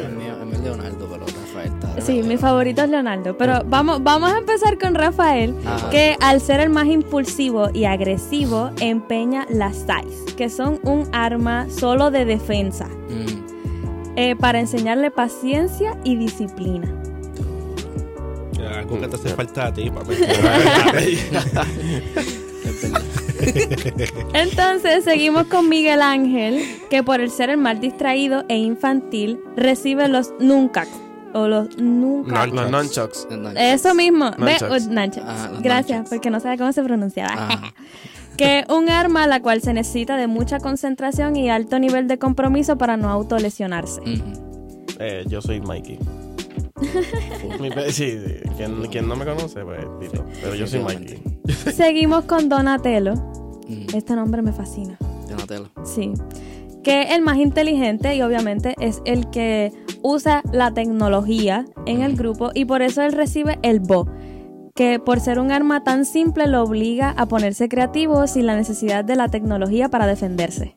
el 0.06 0.16
mío, 0.16 0.34
Leonardo, 0.62 1.06
pero. 1.10 1.26
Sí, 2.00 2.22
mi 2.22 2.36
favorito 2.36 2.82
es 2.82 2.90
Leonardo, 2.90 3.36
pero 3.36 3.62
vamos, 3.66 4.02
vamos 4.02 4.30
a 4.32 4.38
empezar 4.38 4.78
con 4.78 4.94
Rafael, 4.94 5.54
Ajá. 5.64 5.90
que 5.90 6.16
al 6.20 6.40
ser 6.40 6.60
el 6.60 6.68
más 6.70 6.86
impulsivo 6.86 7.70
y 7.72 7.84
agresivo, 7.84 8.70
empeña 8.80 9.46
las 9.48 9.76
Sais, 9.78 10.34
que 10.36 10.48
son 10.50 10.78
un 10.82 11.08
arma 11.12 11.66
solo 11.70 12.10
de 12.10 12.24
defensa, 12.24 12.86
Mm. 12.86 14.16
eh, 14.16 14.36
para 14.36 14.60
enseñarle 14.60 15.10
paciencia 15.10 15.96
y 16.04 16.16
disciplina. 16.16 16.86
Algo 18.78 19.00
que 19.00 19.08
te 19.08 19.16
hace 19.16 19.28
falta 19.30 19.66
a 19.68 19.72
ti, 19.74 19.90
verdad. 20.06 21.64
Entonces 24.34 25.04
seguimos 25.04 25.46
con 25.46 25.68
Miguel 25.68 26.02
Ángel, 26.02 26.62
que 26.90 27.02
por 27.02 27.20
el 27.20 27.30
ser 27.30 27.50
el 27.50 27.58
más 27.58 27.80
distraído 27.80 28.44
e 28.48 28.56
infantil, 28.56 29.38
recibe 29.56 30.08
los 30.08 30.32
Nuncax, 30.40 30.88
o 31.36 31.48
los 31.48 31.76
Nuncax. 31.78 32.52
Los 32.52 32.70
nunchucks. 32.70 33.26
No, 33.30 33.36
no. 33.36 33.50
Eso 33.50 33.94
mismo, 33.94 34.30
ve, 34.38 34.56
Nunchucks. 34.58 34.86
uh, 34.86 34.90
nunchucks. 34.92 35.50
Los 35.52 35.62
Gracias, 35.62 35.98
nunchucks. 35.98 36.10
porque 36.10 36.30
no 36.30 36.40
sabe 36.40 36.58
cómo 36.58 36.72
se 36.72 36.82
pronunciaba. 36.82 37.32
Ajá. 37.32 37.74
que 38.36 38.64
un 38.68 38.88
arma 38.90 39.26
la 39.26 39.40
cual 39.40 39.62
se 39.62 39.72
necesita 39.72 40.16
de 40.16 40.26
mucha 40.26 40.60
concentración 40.60 41.36
y 41.36 41.48
alto 41.50 41.78
nivel 41.78 42.06
de 42.08 42.18
compromiso 42.18 42.76
para 42.76 42.96
no 42.96 43.08
autolesionarse. 43.10 44.00
Eh, 44.98 45.24
yo 45.28 45.40
soy 45.40 45.60
Mikey. 45.60 45.98
Sí, 47.88 48.18
sí. 48.20 48.34
Quien, 48.58 48.82
quien 48.88 49.08
no 49.08 49.16
me 49.16 49.24
conoce, 49.24 49.62
pues, 49.64 49.80
dilo. 50.00 50.24
Pero 50.42 50.54
yo 50.54 50.66
soy 50.66 50.80
Mikey. 50.80 51.22
Seguimos 51.72 52.24
con 52.24 52.48
Donatello. 52.50 53.14
Este 53.94 54.14
nombre 54.14 54.42
me 54.42 54.52
fascina. 54.52 54.96
Donatello. 55.28 55.68
Sí. 55.84 56.12
Que 56.86 57.02
es 57.02 57.10
el 57.10 57.20
más 57.20 57.38
inteligente 57.38 58.14
y 58.14 58.22
obviamente 58.22 58.76
es 58.78 59.02
el 59.04 59.28
que 59.30 59.72
usa 60.02 60.44
la 60.52 60.70
tecnología 60.70 61.64
en 61.84 62.02
el 62.02 62.14
grupo 62.14 62.52
y 62.54 62.64
por 62.64 62.80
eso 62.80 63.02
él 63.02 63.10
recibe 63.10 63.58
el 63.62 63.80
Bo. 63.80 64.06
Que 64.72 65.00
por 65.00 65.18
ser 65.18 65.40
un 65.40 65.50
arma 65.50 65.82
tan 65.82 66.04
simple 66.04 66.46
lo 66.46 66.62
obliga 66.62 67.10
a 67.16 67.26
ponerse 67.26 67.68
creativo 67.68 68.28
sin 68.28 68.46
la 68.46 68.54
necesidad 68.54 69.04
de 69.04 69.16
la 69.16 69.26
tecnología 69.26 69.88
para 69.88 70.06
defenderse. 70.06 70.74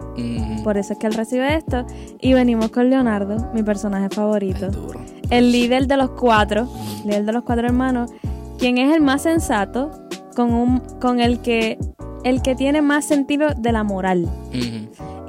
Por 0.64 0.78
eso 0.78 0.94
es 0.94 1.00
que 1.00 1.06
él 1.06 1.14
recibe 1.14 1.56
esto. 1.56 1.86
Y 2.20 2.34
venimos 2.34 2.70
con 2.72 2.90
Leonardo, 2.90 3.52
mi 3.54 3.62
personaje 3.62 4.10
favorito. 4.10 4.72
Duro. 4.72 5.00
el 5.30 5.52
líder 5.52 5.86
de 5.86 5.96
los 5.96 6.10
cuatro, 6.10 6.68
líder 7.06 7.26
de 7.26 7.34
los 7.34 7.44
cuatro 7.44 7.68
hermanos, 7.68 8.10
quien 8.58 8.80
es 8.80 8.96
el 8.96 9.02
más 9.02 9.22
sensato, 9.22 9.92
con 10.36 10.56
un, 10.56 10.80
con 11.00 11.20
el 11.20 11.40
que, 11.42 11.78
el 12.24 12.42
que 12.42 12.56
tiene 12.56 12.82
más 12.82 13.06
sentido 13.06 13.50
de 13.56 13.72
la 13.72 13.84
moral. 13.84 14.28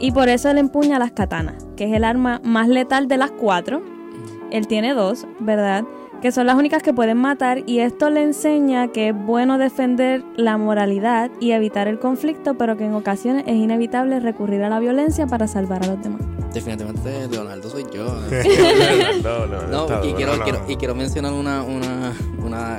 Y 0.01 0.13
por 0.13 0.29
eso 0.29 0.49
él 0.51 0.59
empuña 0.59 0.99
las 0.99 1.13
katanas, 1.13 1.67
que 1.77 1.85
es 1.85 1.93
el 1.93 2.05
arma 2.05 2.41
más 2.43 2.69
letal 2.69 3.07
de 3.07 3.19
las 3.19 3.31
cuatro. 3.31 3.83
Él 4.51 4.67
tiene 4.67 4.95
dos, 4.95 5.27
¿verdad? 5.39 5.85
Que 6.23 6.33
son 6.33 6.47
las 6.47 6.57
únicas 6.57 6.83
que 6.83 6.93
pueden 6.93 7.17
matar 7.19 7.63
y 7.67 7.79
esto 7.79 8.11
le 8.11 8.23
enseña 8.23 8.89
que 8.89 9.09
es 9.09 9.15
bueno 9.17 9.57
defender 9.59 10.23
la 10.37 10.59
moralidad 10.59 11.31
y 11.41 11.53
evitar 11.53 11.87
el 11.89 11.99
conflicto, 11.99 12.55
pero 12.59 12.77
que 12.77 12.85
en 12.85 12.95
ocasiones 12.95 13.45
es 13.47 13.55
inevitable 13.55 14.21
recurrir 14.21 14.63
a 14.63 14.69
la 14.69 14.81
violencia 14.81 15.27
para 15.27 15.47
salvar 15.47 15.83
a 15.85 15.87
los 15.87 16.03
demás. 16.03 16.21
Definitivamente 16.53 17.29
Leonardo 17.31 17.71
soy 17.71 17.85
yo. 17.95 18.05
No, 19.23 19.47
no, 19.47 19.63
No, 19.69 19.83
está 19.85 20.05
y 20.07 20.13
quiero, 20.15 20.37
no. 20.37 20.43
quiero- 20.45 20.65
y 20.69 20.77
quiero 20.77 20.95
mencionar 20.95 21.33
una, 21.33 21.63
una, 21.63 22.13
una 22.45 22.79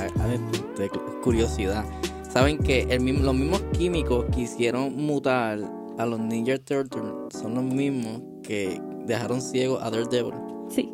curiosidad. 1.24 1.86
Saben 2.30 2.58
que 2.58 2.82
el 2.90 3.02
mismo- 3.02 3.24
los 3.26 3.36
mismos 3.36 3.62
químicos 3.78 4.26
que 4.34 4.42
hicieron 4.42 4.96
mutar 4.96 5.60
a 5.98 6.06
los 6.06 6.20
Ninja 6.20 6.58
Turtles 6.58 7.04
son 7.40 7.56
los 7.56 7.64
mismos 7.64 8.22
que 8.44 8.82
dejaron 9.06 9.42
ciego 9.42 9.80
a 9.80 9.90
Daredevil. 9.90 10.34
Sí. 10.70 10.92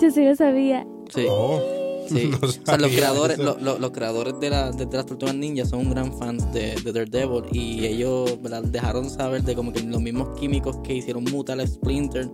Yo 0.00 0.10
sí 0.10 0.24
lo 0.24 0.34
sabía. 0.34 0.86
Sí, 1.10 1.26
Oh, 1.28 1.60
sí. 2.08 2.28
no 2.30 2.38
o 2.42 2.48
sea, 2.48 2.76
los 2.76 2.82
sabía 2.90 2.96
creadores, 2.96 3.38
lo- 3.38 3.58
lo- 3.58 3.78
los 3.78 3.90
creadores 3.90 4.38
de, 4.40 4.50
la, 4.50 4.70
de, 4.72 4.86
de 4.86 4.96
las 4.96 5.06
Tortugas 5.06 5.34
Ninja 5.34 5.64
son 5.64 5.80
un 5.80 5.90
gran 5.90 6.12
fans 6.16 6.50
de, 6.52 6.74
de 6.82 6.92
Daredevil 6.92 7.44
y 7.52 7.84
ellos 7.86 8.40
¿verdad? 8.42 8.62
dejaron 8.64 9.08
saber 9.10 9.42
de 9.42 9.54
como 9.54 9.72
que 9.72 9.80
los 9.82 10.00
mismos 10.00 10.38
químicos 10.38 10.76
que 10.78 10.94
hicieron 10.94 11.24
mutar 11.24 11.60
a 11.60 11.66
Splinter 11.66 12.30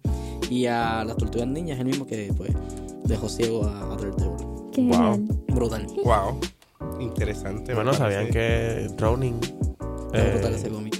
y 0.48 0.66
a 0.66 1.04
las 1.04 1.16
Tortugas 1.16 1.48
Ninja 1.48 1.74
es 1.74 1.80
el 1.80 1.86
mismo 1.86 2.06
que 2.06 2.32
pues 2.36 2.50
dejó 3.04 3.28
ciego 3.28 3.64
a, 3.64 3.92
a 3.92 3.96
Daredevil. 3.96 4.36
Qué 4.72 4.82
Wow. 4.82 4.92
genial. 4.92 5.38
Brutal. 5.48 5.86
Wow. 6.04 6.40
Interesante. 7.00 7.74
Bueno, 7.74 7.92
sabían 7.94 8.28
que. 8.30 8.84
Está 8.84 9.10
eh, 9.12 10.30
brutal 10.32 10.54
ese 10.54 10.68
cómic. 10.68 10.99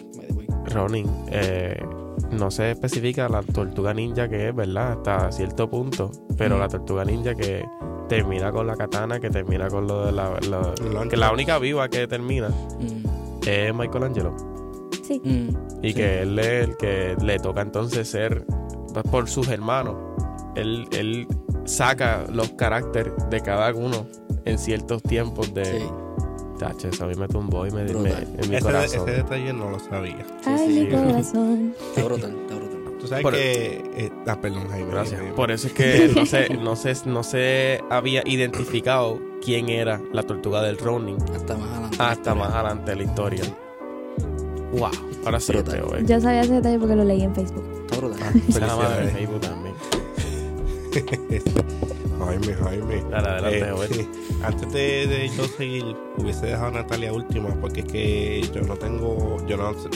Ronin, 0.71 1.07
eh, 1.31 1.83
no 2.31 2.51
se 2.51 2.71
especifica 2.73 3.29
la 3.29 3.43
tortuga 3.43 3.93
ninja 3.95 4.29
que 4.29 4.49
es, 4.49 4.55
¿verdad? 4.55 4.93
Hasta 4.93 5.33
cierto 5.33 5.69
punto. 5.69 6.11
Pero 6.37 6.57
Mm. 6.57 6.59
la 6.61 6.69
tortuga 6.69 7.05
ninja 7.05 7.35
que 7.35 7.65
termina 8.09 8.51
con 8.51 8.67
la 8.67 8.77
katana, 8.77 9.21
que 9.21 9.31
termina 9.31 9.69
con 9.69 9.87
lo 9.87 10.07
de 10.07 10.13
la. 10.13 10.39
lo- 10.49 10.75
Lo 10.93 11.09
que 11.09 11.17
la 11.17 11.33
única 11.33 11.59
viva 11.59 11.89
que 11.89 12.07
termina 12.07 12.49
Mm, 12.49 13.47
es 13.47 13.75
Michelangelo. 13.75 14.35
Sí. 15.05 15.21
mm, 15.25 15.85
Y 15.85 15.89
sí. 15.89 15.95
que 15.95 16.23
él 16.23 16.39
es 16.39 16.69
el 16.69 16.77
que 16.77 17.17
le 17.23 17.39
toca 17.39 17.63
entonces 17.63 18.09
ser 18.09 18.45
pues, 18.93 19.05
por 19.11 19.29
sus 19.29 19.49
hermanos. 19.49 19.97
Él, 20.57 20.87
él 20.93 21.27
saca 21.65 22.25
los 22.33 22.51
caracteres 22.51 23.13
de 23.31 23.41
cada 23.41 23.73
uno 23.73 24.07
en 24.45 24.59
ciertos 24.59 25.03
tiempos 25.03 25.53
de. 25.55 25.65
Sí. 25.65 25.85
Tacho, 26.61 26.89
eso 26.89 27.05
a 27.05 27.07
mí 27.09 27.15
me 27.15 27.27
tumbó 27.27 27.67
y 27.67 27.71
me, 27.71 27.85
me- 27.85 27.91
en 28.11 28.51
mi 28.51 28.57
Ese, 28.57 28.61
corazón. 28.61 29.09
ese 29.09 29.17
detalle 29.17 29.53
no 29.53 29.71
lo 29.71 29.79
sabía. 29.79 30.27
Ay, 30.45 30.59
sí. 30.69 30.81
mi 30.85 30.89
corazón. 30.91 31.75
Está 31.89 32.05
brutal, 32.05 32.37
está 32.43 32.55
brutal. 32.57 32.81
Tú 33.01 33.07
sabes 33.07 33.23
Por- 33.23 33.33
que. 33.33 33.83
eh, 33.97 34.11
ah, 34.27 34.39
perdón, 34.41 34.69
Jaime. 34.69 34.91
Gracias. 34.91 35.19
Jaime. 35.21 35.35
Por 35.35 35.51
eso 35.51 35.69
es 35.69 35.73
que 35.73 36.13
no 36.15 36.27
se, 36.27 36.49
no 36.51 36.77
se, 36.77 36.95
no 37.07 37.23
se 37.23 37.81
había 37.89 38.23
identificado 38.27 39.19
quién 39.43 39.71
era 39.71 40.03
la 40.13 40.23
tortuga 40.23 40.61
del 40.63 40.77
Ronin 40.77 41.17
Hasta 41.35 41.57
más 41.57 41.71
adelante. 41.71 41.97
hasta 41.99 42.35
más 42.35 42.53
adelante 42.53 42.91
de 42.91 42.97
la 42.99 43.03
historia. 43.05 43.43
Wow. 44.73 44.91
Ahora 45.25 45.41
sí 45.41 45.53
Brutal. 45.53 45.81
veo, 45.81 45.97
eh. 45.97 46.03
Yo 46.07 46.21
sabía 46.21 46.43
ese 46.43 46.53
detalle 46.53 46.79
porque 46.79 46.95
lo 46.97 47.05
leí 47.05 47.23
en 47.23 47.35
Facebook. 47.35 47.65
Está 47.87 47.97
brutal. 47.97 48.43
Esa 48.49 48.61
la 48.67 48.77
madre 48.77 49.07
de. 49.07 49.13
Facebook 49.13 49.41
también. 49.41 49.75
Jaime, 52.27 52.55
Jaime. 52.55 53.05
Dale, 53.11 53.29
adelante, 53.29 54.01
Eh, 54.01 54.09
antes 54.43 54.73
de, 54.73 55.07
de 55.07 55.29
yo 55.37 55.45
seguir, 55.45 55.85
hubiese 56.17 56.47
dejado 56.47 56.67
a 56.67 56.71
Natalia 56.71 57.13
última 57.13 57.49
porque 57.61 57.81
es 57.81 57.87
que 57.87 58.49
yo 58.55 58.63
no 58.63 58.77
tengo, 58.77 59.37
yo 59.47 59.57
no 59.57 59.73
sé, 59.75 59.89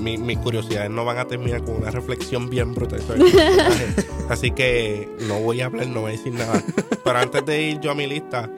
mi- 0.00 0.16
mis 0.18 0.38
curiosidades 0.38 0.90
no 0.90 1.04
van 1.04 1.18
a 1.18 1.24
terminar 1.26 1.62
con 1.64 1.76
una 1.76 1.90
reflexión 1.90 2.48
bien 2.48 2.74
brutal 2.74 3.00
sobre 3.02 3.24
el 3.24 3.32
personaje. 3.32 3.86
Así 4.28 4.50
que 4.52 5.08
no 5.26 5.40
voy 5.40 5.60
a 5.60 5.66
hablar, 5.66 5.86
no 5.88 6.02
voy 6.02 6.12
a 6.12 6.16
decir 6.16 6.32
nada. 6.34 6.62
Pero 7.02 7.18
antes 7.18 7.44
de 7.46 7.62
ir 7.62 7.80
yo 7.80 7.90
a 7.90 7.94
mi 7.94 8.06
lista, 8.06 8.50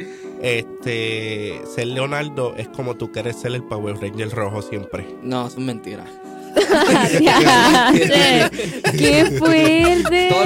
este, 0.42 1.60
ser 1.72 1.86
Leonardo 1.88 2.54
es 2.56 2.68
como 2.68 2.96
tú 2.96 3.10
quieres 3.12 3.36
ser 3.36 3.52
el 3.52 3.62
Power 3.62 3.96
Ranger 4.00 4.30
rojo 4.30 4.62
siempre. 4.62 5.06
No, 5.22 5.46
eso 5.46 5.58
es 5.58 5.64
mentira. 5.64 6.04
¡Qué 8.98 9.24
fuerte! 9.38 10.28
Todo, 10.30 10.42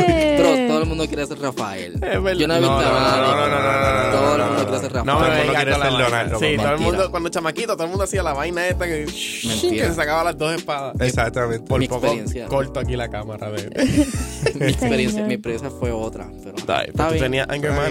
el- 0.56 0.68
todo 0.68 0.82
el 0.82 0.88
mundo 0.88 1.06
quiere 1.06 1.26
ser 1.26 1.38
Rafael. 1.40 1.94
Es 1.94 2.00
verdad. 2.00 2.32
Yo 2.34 2.48
no 2.48 2.54
he 2.54 2.58
visto 2.60 2.74
No, 2.74 2.82
no, 2.82 2.90
no, 2.90 3.00
no, 3.00 3.48
no, 3.48 3.48
no, 3.48 4.04
no, 4.04 4.10
Todo 4.10 4.32
el 4.32 4.38
no, 4.38 4.46
mundo 4.46 4.62
no, 4.62 4.68
quiere 4.68 4.80
ser 4.80 4.92
No 4.92 5.04
Rafael. 5.04 5.04
me 5.04 5.12
Todo 5.12 5.24
el 5.24 5.34
mundo 5.34 5.44
vengas 5.44 5.56
quiere 5.56 5.70
con 5.72 5.80
la 5.80 5.86
ser. 5.86 5.94
Leonardo, 5.98 6.38
Sí, 6.38 6.56
todo 6.56 6.72
el 6.74 6.78
mundo, 6.80 7.10
cuando 7.10 7.28
chamaquito, 7.28 7.72
todo 7.74 7.84
el 7.84 7.88
mundo 7.90 8.04
hacía 8.04 8.22
la 8.22 8.32
vaina 8.32 8.66
esta 8.66 8.86
que, 8.86 9.04
que 9.06 9.84
se 9.86 9.94
sacaba 9.94 10.24
las 10.24 10.38
dos 10.38 10.54
espadas. 10.54 11.00
Exactamente. 11.00 11.66
Por 11.66 11.80
Mi 11.80 11.88
poco 11.88 12.06
experiencia. 12.06 12.46
corto 12.46 12.80
aquí 12.80 12.96
la 12.96 13.08
cámara 13.08 13.50
de... 13.50 13.70
mi, 14.54 14.66
experiencia, 14.66 15.24
mi 15.24 15.34
experiencia 15.34 15.70
fue 15.70 15.90
otra. 15.92 16.26
Pero 16.42 16.56
está 16.56 16.82
bien. 17.10 17.46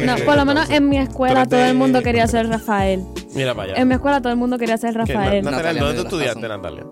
No, 0.06 0.16
por 0.26 0.36
lo 0.36 0.46
menos 0.46 0.70
en 0.70 0.90
mi 0.90 0.98
escuela 0.98 1.46
todo 1.46 1.64
el 1.64 1.76
mundo 1.76 2.02
quería 2.02 2.28
ser 2.28 2.48
Rafael. 2.48 3.04
Mira 3.36 3.54
para 3.56 3.72
allá. 3.74 3.82
En 3.82 3.88
mi 3.88 3.96
escuela 3.96 4.22
todo 4.22 4.32
el 4.32 4.38
mundo 4.38 4.58
quería 4.58 4.78
ser 4.78 4.94
Rafael. 4.94 5.44
Na- 5.44 5.52
Natalia, 5.52 5.82
¿dónde 5.84 6.02
tú 6.02 6.08
estudiaste. 6.08 6.48
Natalia? 6.48 6.84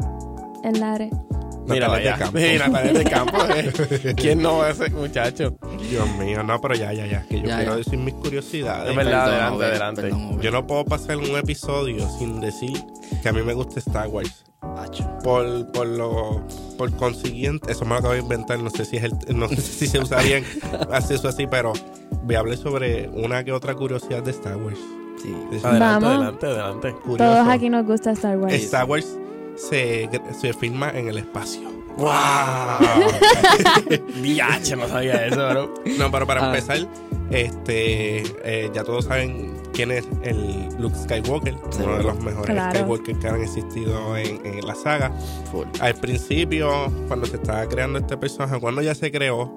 En 0.63 0.79
Lare. 0.79 1.09
Mira 1.67 1.87
para 1.87 1.99
allá. 1.99 2.17
campo. 2.17 2.39
Sí, 2.39 2.57
Natalia 2.57 2.93
de 2.93 3.03
campo. 3.03 3.37
eh. 3.55 4.13
¿Quién 4.17 4.41
no 4.41 4.65
es 4.65 4.79
ese 4.79 4.89
muchacho? 4.91 5.55
Dios 5.89 6.09
mío, 6.17 6.43
no, 6.43 6.59
pero 6.59 6.75
ya, 6.75 6.91
ya, 6.91 7.05
ya. 7.05 7.23
Que 7.27 7.39
yo 7.39 7.47
Ya, 7.47 7.57
quiero 7.57 7.71
ya. 7.73 7.77
decir 7.77 7.97
mis 7.99 8.13
curiosidades. 8.15 8.89
Es 8.89 8.95
verdad, 8.95 9.25
Perdón, 9.25 9.31
adelante, 9.31 9.55
Obed, 9.57 9.67
adelante. 9.69 10.01
perdón, 10.01 10.25
Obed. 10.33 10.41
Yo 10.41 10.51
no 10.51 10.67
puedo 10.67 10.85
pasar 10.85 11.17
un 11.17 11.35
episodio 11.37 12.09
sin 12.17 12.41
decir 12.41 12.83
que 13.21 13.29
a 13.29 13.33
mí 13.33 13.41
me 13.43 13.53
gusta 13.53 13.79
Star 13.79 14.07
Wars. 14.07 14.43
Acho. 14.77 15.07
Por, 15.23 15.71
por 15.71 15.87
lo 15.87 16.45
por 16.77 16.91
consiguiente, 16.95 17.71
eso 17.71 17.83
me 17.85 17.91
lo 17.91 17.95
acabo 17.97 18.13
de 18.13 18.19
inventar, 18.19 18.59
no 18.59 18.69
sé 18.69 18.85
si 18.85 18.97
es 18.97 19.03
el, 19.03 19.13
no 19.37 19.47
sé 19.49 19.57
si 19.61 19.87
se 19.87 19.99
usaría 19.99 20.37
en- 20.37 20.45
hacer 20.91 21.17
eso 21.17 21.27
así, 21.27 21.45
pero 21.47 21.73
voy 22.23 22.35
a 22.35 22.39
hablar 22.39 22.57
sobre 22.57 23.07
una 23.09 23.43
que 23.43 23.51
otra 23.51 23.75
curiosidad 23.75 24.23
de 24.23 24.31
Star 24.31 24.57
Wars. 24.57 24.77
Sí. 25.21 25.33
Es 25.51 25.63
Adelante, 25.63 26.05
Vamos. 26.05 26.09
adelante, 26.09 26.45
adelante. 26.47 26.91
curioso. 26.93 27.17
Todos 27.33 27.47
aquí 27.47 27.69
nos 27.69 27.85
gusta 27.85 28.11
Star 28.11 28.37
Wars. 28.37 28.53
Star 28.53 28.85
Wars 28.85 29.17
se, 29.55 30.09
se 30.39 30.53
filma 30.53 30.91
en 30.91 31.07
el 31.07 31.17
espacio. 31.17 31.69
¡Wow! 31.97 32.07
Diache, 34.21 34.75
no 34.75 34.87
sabía 34.87 35.25
eso, 35.25 35.49
bro. 35.49 35.73
No, 35.97 36.11
pero 36.11 36.25
para 36.25 36.43
Ah. 36.45 36.47
empezar, 36.47 36.87
este 37.31 38.23
eh, 38.43 38.69
ya 38.73 38.83
todos 38.83 39.05
saben 39.05 39.53
quién 39.73 39.91
es 39.91 40.07
el 40.23 40.67
Luke 40.79 40.95
Skywalker, 40.97 41.55
Sí. 41.69 41.81
uno 41.83 41.97
de 41.97 42.03
los 42.03 42.23
mejores 42.23 42.51
Claro. 42.51 42.79
Skywalker 42.79 43.19
que 43.19 43.27
han 43.27 43.41
existido 43.41 44.17
en, 44.17 44.45
en 44.45 44.65
la 44.65 44.75
saga. 44.75 45.11
Full. 45.51 45.65
Al 45.81 45.95
principio, 45.95 46.91
cuando 47.07 47.25
se 47.25 47.35
estaba 47.35 47.65
creando 47.67 47.99
este 47.99 48.17
personaje, 48.17 48.59
cuando 48.59 48.81
ya 48.81 48.95
se 48.95 49.11
creó, 49.11 49.53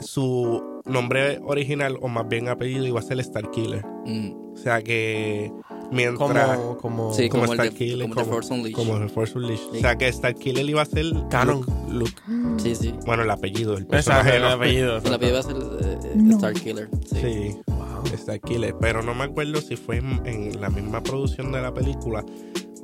su 0.00 0.82
nombre 0.84 1.40
original, 1.44 1.96
o 2.02 2.08
más 2.08 2.28
bien 2.28 2.48
apellido, 2.48 2.86
iba 2.86 3.00
a 3.00 3.02
ser 3.02 3.22
Starkiller. 3.22 3.84
Mm. 4.04 4.52
O 4.52 4.56
sea 4.56 4.82
que 4.82 5.50
mientras... 5.92 6.58
Como, 6.58 6.78
como... 6.78 7.14
Sí, 7.14 7.28
como 7.28 7.46
como, 7.46 7.62
el 7.62 7.70
de, 7.74 8.02
como, 8.02 8.14
The 8.14 8.24
Force 8.24 8.52
Unleashed. 8.52 8.76
Como 8.76 8.96
el 8.96 9.10
Force 9.10 9.38
Unleashed. 9.38 9.70
Sí. 9.72 9.78
O 9.78 9.80
sea 9.80 9.96
que 9.96 10.12
Starkiller 10.12 10.68
iba 10.68 10.82
a 10.82 10.86
ser 10.86 11.04
Canon. 11.30 11.64
Luke, 11.90 12.12
Luke. 12.28 12.62
Sí, 12.62 12.74
sí. 12.74 12.94
Bueno, 13.06 13.22
el 13.22 13.30
apellido 13.30 13.74
Exacto, 13.74 13.90
personaje. 13.90 14.36
el 14.36 14.44
apellido. 14.44 15.00
La 15.00 15.18
pibe 15.18 15.32
va 15.32 15.38
a 15.38 15.42
ser 15.42 15.56
eh, 15.56 15.98
eh, 16.04 16.12
No. 16.16 16.36
Star 16.36 16.54
Killer. 16.54 16.88
Sí. 17.04 17.20
Sí, 17.20 18.16
Starkiller. 18.16 18.74
Pero 18.80 19.02
no 19.02 19.14
me 19.14 19.24
acuerdo 19.24 19.60
si 19.60 19.76
fue 19.76 19.98
en, 19.98 20.20
en 20.26 20.60
la 20.60 20.70
misma 20.70 21.02
producción 21.02 21.52
de 21.52 21.60
la 21.62 21.72
película 21.72 22.24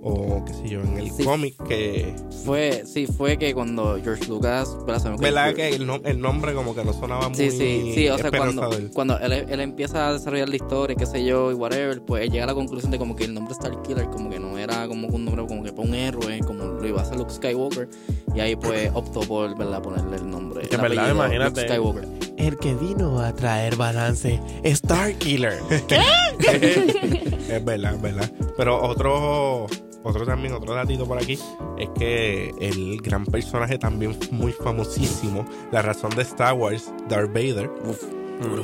o 0.00 0.44
qué 0.44 0.52
sé 0.52 0.68
yo, 0.68 0.80
en 0.80 0.96
el 0.98 1.10
Sí. 1.10 1.24
cómic 1.24 1.54
que... 1.66 2.14
Fue, 2.44 2.84
sí, 2.86 3.06
fue 3.06 3.36
que 3.36 3.52
cuando 3.52 3.98
George 4.02 4.26
Lucas. 4.28 4.76
¿verdad? 4.86 5.02
Se 5.02 5.10
me 5.10 5.16
¿Verdad 5.16 5.48
ocurrió- 5.50 5.56
que 5.56 5.68
el, 5.76 5.86
nom- 5.88 6.00
el 6.04 6.20
nombre 6.20 6.54
como 6.54 6.74
que 6.74 6.84
no 6.84 6.92
sonaba 6.92 7.28
muy 7.28 7.36
Sí, 7.36 7.50
sí, 7.50 7.92
sí, 7.94 8.08
o 8.08 8.16
sea, 8.16 8.30
cuando, 8.92 9.18
él, 9.18 9.32
él 9.32 9.60
empieza 9.60 10.08
a 10.08 10.12
desarrollar 10.12 10.48
la 10.48 10.56
historia, 10.56 10.94
qué 10.96 11.04
sé 11.06 11.24
yo, 11.24 11.50
y 11.50 11.54
whatever, 11.54 12.00
pues 12.02 12.22
él 12.24 12.30
llega 12.30 12.44
a 12.44 12.46
la 12.46 12.54
conclusión 12.54 12.90
de 12.92 12.98
como 12.98 13.16
que 13.16 13.24
el 13.24 13.34
nombre 13.34 13.52
Star 13.54 13.82
Killer 13.82 14.06
como 14.06 14.30
que 14.30 14.38
no 14.38 14.56
era 14.56 14.86
como 14.86 15.08
un 15.08 15.24
nombre 15.24 15.44
como 15.46 15.62
que 15.64 15.72
para 15.72 15.88
un 15.88 15.94
héroe, 15.94 16.38
como 16.46 16.64
lo 16.64 16.86
iba 16.86 17.00
a 17.00 17.02
hacer 17.02 17.16
Luke 17.18 17.32
Skywalker, 17.32 17.88
y 18.34 18.40
ahí 18.40 18.54
pues 18.56 18.90
optó 18.94 19.20
por, 19.20 19.56
¿verdad?, 19.58 19.82
ponerle 19.82 20.16
el 20.16 20.30
nombre. 20.30 20.68
Que 20.68 20.76
verdad, 20.76 21.06
apellido 21.10 21.14
imagínate. 21.14 21.60
Luke 21.62 21.72
Skywalker. 21.74 22.08
El 22.36 22.56
que 22.58 22.74
vino 22.74 23.18
a 23.20 23.34
traer 23.34 23.74
balance, 23.74 24.40
Starkiller. 24.64 25.58
es 26.38 27.64
verdad, 27.64 27.94
es 27.94 28.00
verdad. 28.02 28.32
Pero 28.56 28.80
otro, 28.82 29.66
otro 30.02 30.24
también, 30.24 30.52
otro 30.54 30.74
datito 30.74 31.06
por 31.06 31.18
aquí, 31.18 31.38
es 31.78 31.88
que 31.98 32.54
el 32.60 33.00
gran 33.02 33.24
personaje 33.26 33.78
también 33.78 34.16
muy 34.30 34.52
famosísimo, 34.52 35.44
la 35.72 35.82
razón 35.82 36.10
de 36.16 36.22
Star 36.22 36.54
Wars, 36.54 36.92
Darth 37.08 37.28
Vader, 37.32 37.70
Uf, 37.84 38.02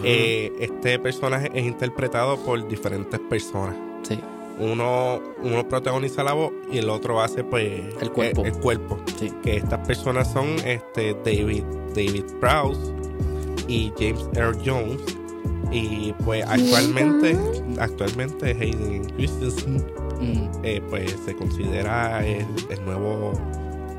eh, 0.05 0.53
este 0.61 0.99
personaje 0.99 1.51
es 1.55 1.65
interpretado 1.67 2.37
por 2.39 2.67
diferentes 2.69 3.19
personas. 3.29 3.75
sí, 4.03 4.19
Uno, 4.61 5.21
uno 5.43 5.69
protagoniza 5.69 6.23
la 6.23 6.33
voz 6.33 6.53
y 6.71 6.79
el 6.79 6.89
otro 6.89 7.21
hace 7.21 7.43
pues 7.43 7.81
El 8.01 8.13
cuerpo. 8.13 8.43
El, 8.43 8.53
el 8.53 8.61
cuerpo. 8.61 8.99
sí. 9.19 9.33
Que 9.43 9.57
estas 9.57 9.85
personas 9.87 10.33
son 10.33 10.47
este 10.65 11.15
David, 11.25 11.65
David 11.95 12.25
Prowse 12.41 12.81
y 13.67 13.93
James 13.99 14.29
Earl 14.37 14.57
Jones. 14.65 15.01
Y 15.73 16.13
pues 16.25 16.45
actualmente, 16.47 17.37
actualmente 17.81 18.51
Hayden 18.53 19.05
Christensen 19.17 19.85
Mm, 20.21 20.51
eh, 20.63 20.83
pues 20.89 21.17
se 21.25 21.35
considera 21.35 22.25
el, 22.27 22.47
el 22.71 22.85
nuevo 22.85 23.33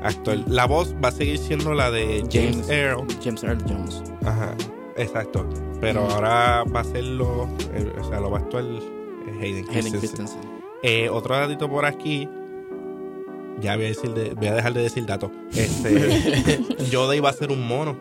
actor. 0.02 0.38
La 0.48 0.66
voz 0.66 0.94
va 1.02 1.08
a 1.08 1.12
seguir 1.12 1.38
siendo 1.38 1.74
la 1.74 1.90
de 1.90 2.24
James, 2.32 2.56
James. 2.66 2.68
Earl. 2.70 3.06
James 3.22 3.42
Earl 3.44 3.62
Jones. 3.68 4.02
Ajá, 4.24 4.54
exacto. 4.96 5.46
Pero 5.80 6.02
Mm. 6.06 6.10
ahora 6.10 6.64
va 6.64 6.80
a 6.80 6.84
serlo, 6.84 7.48
eh, 7.74 7.92
o 8.00 8.04
sea, 8.08 8.20
lo 8.20 8.30
va 8.30 8.38
a 8.38 8.40
actuar 8.42 8.64
eh, 8.64 9.38
Hayden. 9.40 9.64
Christensen. 9.66 10.40
Eh, 10.82 11.08
otro 11.10 11.36
datito 11.36 11.68
por 11.68 11.84
aquí. 11.84 12.28
Ya 13.60 13.74
voy 13.76 13.86
a, 13.86 13.88
decir 13.88 14.12
de- 14.12 14.34
voy 14.34 14.48
a 14.48 14.54
dejar 14.54 14.74
de 14.74 14.82
decir 14.82 15.06
datos. 15.06 15.30
Este, 15.54 16.60
Yoda 16.90 17.16
iba 17.16 17.30
a 17.30 17.32
ser 17.32 17.50
un 17.50 17.66
mono. 17.66 17.96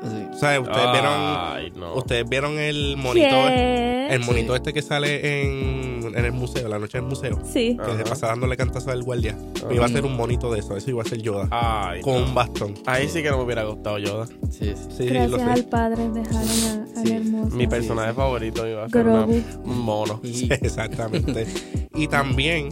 Sí. 0.00 0.26
O 0.32 0.38
sea, 0.38 0.60
ustedes 0.60 0.92
vieron, 0.92 1.80
no. 1.80 1.94
ustedes 1.96 2.28
vieron 2.28 2.58
el 2.58 2.96
monito, 2.96 3.28
¿Qué? 3.28 4.06
el 4.10 4.20
monito 4.20 4.52
Sí. 4.52 4.56
este 4.56 4.72
que 4.72 4.80
sale 4.80 5.42
en, 5.42 6.14
en 6.16 6.24
el 6.24 6.30
museo, 6.32 6.68
la 6.68 6.78
noche 6.78 6.98
del 6.98 7.06
museo, 7.08 7.38
Sí. 7.44 7.76
que 7.84 7.96
se 7.96 8.04
pasa 8.04 8.28
dándole 8.28 8.56
cantazo 8.56 8.90
al 8.92 9.02
guardia. 9.02 9.36
Ajá. 9.64 9.74
Iba 9.74 9.86
a 9.86 9.88
ser 9.88 10.04
un 10.04 10.16
monito 10.16 10.52
de 10.52 10.60
eso, 10.60 10.76
eso 10.76 10.90
iba 10.90 11.02
a 11.02 11.04
ser 11.04 11.20
Yoda. 11.20 11.48
Ay, 11.50 12.00
con 12.00 12.14
no. 12.20 12.26
un 12.28 12.34
bastón. 12.34 12.74
Ahí 12.86 13.08
sí 13.08 13.22
que 13.22 13.30
no 13.30 13.38
me 13.38 13.44
hubiera 13.44 13.64
gustado 13.64 13.98
Yoda. 13.98 14.26
Sí, 14.50 14.72
sí. 14.74 14.74
Sí, 14.96 15.04
lo 15.08 15.14
Gracias 15.28 15.42
sé. 15.42 15.50
al 15.50 15.64
padre 15.64 16.08
dejaron 16.10 16.48
a- 16.48 16.84
hermoso. 17.10 17.56
Mi 17.56 17.66
personaje 17.66 18.12
favorito 18.12 18.68
iba 18.68 18.84
a 18.84 18.88
ser 18.88 19.06
una- 19.06 19.24
un 19.24 19.78
mono. 19.80 20.20
Exactamente. 20.50 21.46
y 21.96 22.06
también, 22.06 22.68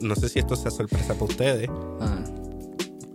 no 0.00 0.16
sé 0.16 0.28
si 0.30 0.38
esto 0.38 0.56
sea 0.56 0.70
sorpresa 0.70 1.12
para 1.14 1.24
ustedes, 1.24 1.68
ah, 2.00 2.21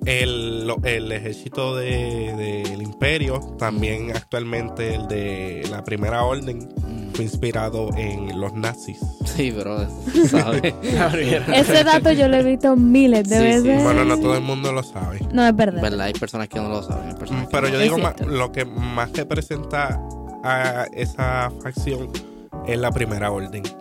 el, 0.08 0.66
lo- 0.68 0.80
el 0.84 1.12
ejército 1.12 1.76
de- 1.76 2.34
del 2.68 2.82
imperio, 2.82 3.40
también 3.60 4.16
actualmente 4.16 4.96
el 4.96 5.08
de 5.08 5.68
la 5.70 5.84
primera 5.84 6.24
orden, 6.24 6.70
mm. 6.78 7.14
fue 7.14 7.26
inspirado 7.26 7.90
en 7.98 8.40
los 8.40 8.54
nazis. 8.54 9.00
Sí, 9.26 9.54
pero 9.56 9.86
¿sabes? 10.30 10.74
Ese 11.54 11.84
dato 11.84 12.12
yo 12.12 12.28
lo 12.28 12.38
he 12.38 12.44
visto 12.44 12.76
miles 12.76 13.28
de 13.30 13.36
Sí, 13.38 13.62
sí. 13.62 13.68
veces. 13.68 13.84
Bueno, 13.84 14.06
no 14.06 14.18
todo 14.20 14.36
el 14.36 14.42
mundo 14.44 14.72
lo 14.72 14.82
sabe. 14.84 15.20
No, 15.34 15.46
es 15.46 15.56
verdad. 15.56 15.82
¿Verdad? 15.82 16.02
Hay 16.08 16.14
personas 16.14 16.48
que 16.48 16.60
no 16.60 16.70
lo 16.70 16.82
saben. 16.84 17.16
que 17.16 17.26
Pero 17.52 17.68
no. 17.68 17.74
yo 17.74 17.80
digo, 17.80 17.98
más, 17.98 18.20
lo 18.26 18.52
que 18.52 18.66
más 18.66 19.12
representa 19.14 20.02
a 20.44 20.86
esa 20.94 21.52
facción 21.62 22.10
es 22.66 22.78
la 22.80 22.92
primera 22.92 23.30
orden. 23.32 23.64
Sí. 23.66 23.74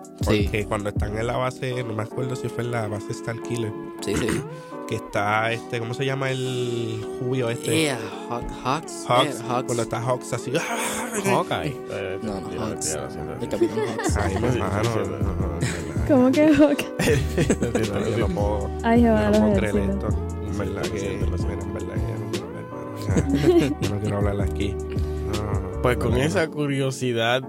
Porque 0.49 0.65
cuando 0.67 0.89
están 0.89 1.17
en 1.19 1.27
la 1.27 1.37
base, 1.37 1.85
no 1.85 1.93
me 1.93 2.03
acuerdo 2.03 2.35
si 2.37 2.49
fue 2.49 2.65
en 2.65 2.71
la 2.73 2.89
base 2.89 3.13
Starkiller, 3.13 3.73
Sí, 4.01 4.15
sí. 4.17 4.27
Que 4.87 4.97
está 4.97 5.53
este, 5.53 5.79
¿cómo 5.81 5.95
se 5.95 6.05
llama 6.05 6.31
el 6.31 7.05
jubio 7.21 7.51
este? 7.51 7.83
Yeah, 7.85 7.99
Hawk- 8.31 8.51
Hawks. 8.65 9.05
Hawks, 9.09 9.39
yeah, 9.39 9.49
Hawks. 9.49 9.65
cuando 9.67 9.83
está 9.83 10.01
Hawks 10.01 10.33
así. 10.33 10.53
Hawkeye. 11.25 11.75
Eh, 11.91 12.19
No, 12.23 12.41
no, 12.41 12.49
Hawks. 12.67 12.97
El. 13.41 13.49
Capitán 13.49 13.79
Hawks. 13.99 14.17
Ay, 14.17 14.35
no, 14.35 14.49
no. 14.53 16.09
¿Cómo 16.09 16.31
que 16.31 16.47
Hawk? 16.55 16.79
No, 17.93 18.09
yo 18.11 18.29
no 18.29 18.35
puedo, 18.35 18.71
Ay, 18.85 19.01
Jehová, 19.01 19.31
no 19.31 19.41
puedo 19.41 19.55
creer 19.55 19.77
esto. 19.77 20.09
En 20.47 20.59
verdad 20.59 20.83
que, 20.83 21.15
en 21.15 21.31
verdad 21.75 21.95
que 21.95 22.11
yo 23.81 23.91
no 23.95 24.01
quiero 24.01 24.17
hablar, 24.19 24.41
aquí. 24.43 24.75
Pues 25.83 25.97
con 25.99 26.17
esa 26.17 26.49
curiosidad, 26.49 27.43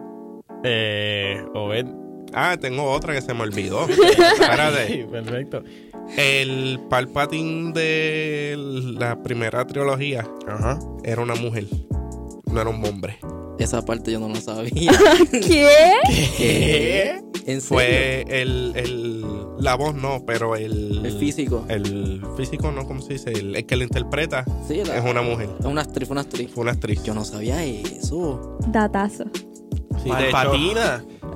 eh, 0.64 1.46
Obed. 1.54 1.86
Ah, 2.34 2.58
tengo 2.60 2.84
otra 2.92 3.14
que 3.14 3.22
se 3.22 3.34
me 3.34 3.42
olvidó. 3.44 3.88
Sí, 3.88 3.94
Espérate. 4.02 5.08
perfecto. 5.12 5.64
El 6.18 6.80
Palpatine 6.90 7.74
de 7.74 8.56
la 8.98 9.22
primera 9.22 9.66
trilogía 9.68 10.26
Ajá. 10.48 10.80
era 11.04 11.22
una 11.22 11.36
mujer. 11.36 11.66
No 12.46 12.62
era 12.62 12.70
un 12.70 12.84
hombre. 12.86 13.18
Esa 13.60 13.84
parte 13.84 14.12
yo 14.12 14.20
no 14.20 14.30
la 14.30 14.40
sabía. 14.40 14.92
¿Qué? 15.32 15.68
¿Qué? 16.38 17.22
¿En 17.46 17.62
serio? 17.62 17.62
Fue 17.62 18.26
el, 18.30 18.72
el. 18.76 19.26
La 19.60 19.76
voz 19.76 19.96
no, 19.96 20.24
pero 20.26 20.56
el. 20.56 21.04
El 21.06 21.18
físico. 21.20 21.66
El 21.68 22.22
físico 22.38 22.72
no, 22.72 22.86
¿cómo 22.88 23.02
se 23.02 23.14
dice? 23.14 23.32
El, 23.32 23.56
el 23.56 23.66
que 23.66 23.76
lo 23.76 23.84
interpreta 23.84 24.46
Sí, 24.68 24.84
la- 24.86 24.98
es 24.98 25.04
una 25.04 25.22
mujer. 25.24 25.50
Es 25.60 25.66
una 25.66 25.82
actriz, 25.82 26.08
fue 26.08 26.14
una 26.14 26.22
actriz. 26.22 26.52
Fue 26.52 26.62
una 26.62 26.72
actriz. 26.72 27.04
Yo 27.04 27.14
no 27.14 27.26
sabía 27.26 27.64
eso. 27.66 28.58
Datazo. 28.68 29.26
Sí, 30.04 30.12
de 30.12 30.30
hecho, 30.30 30.52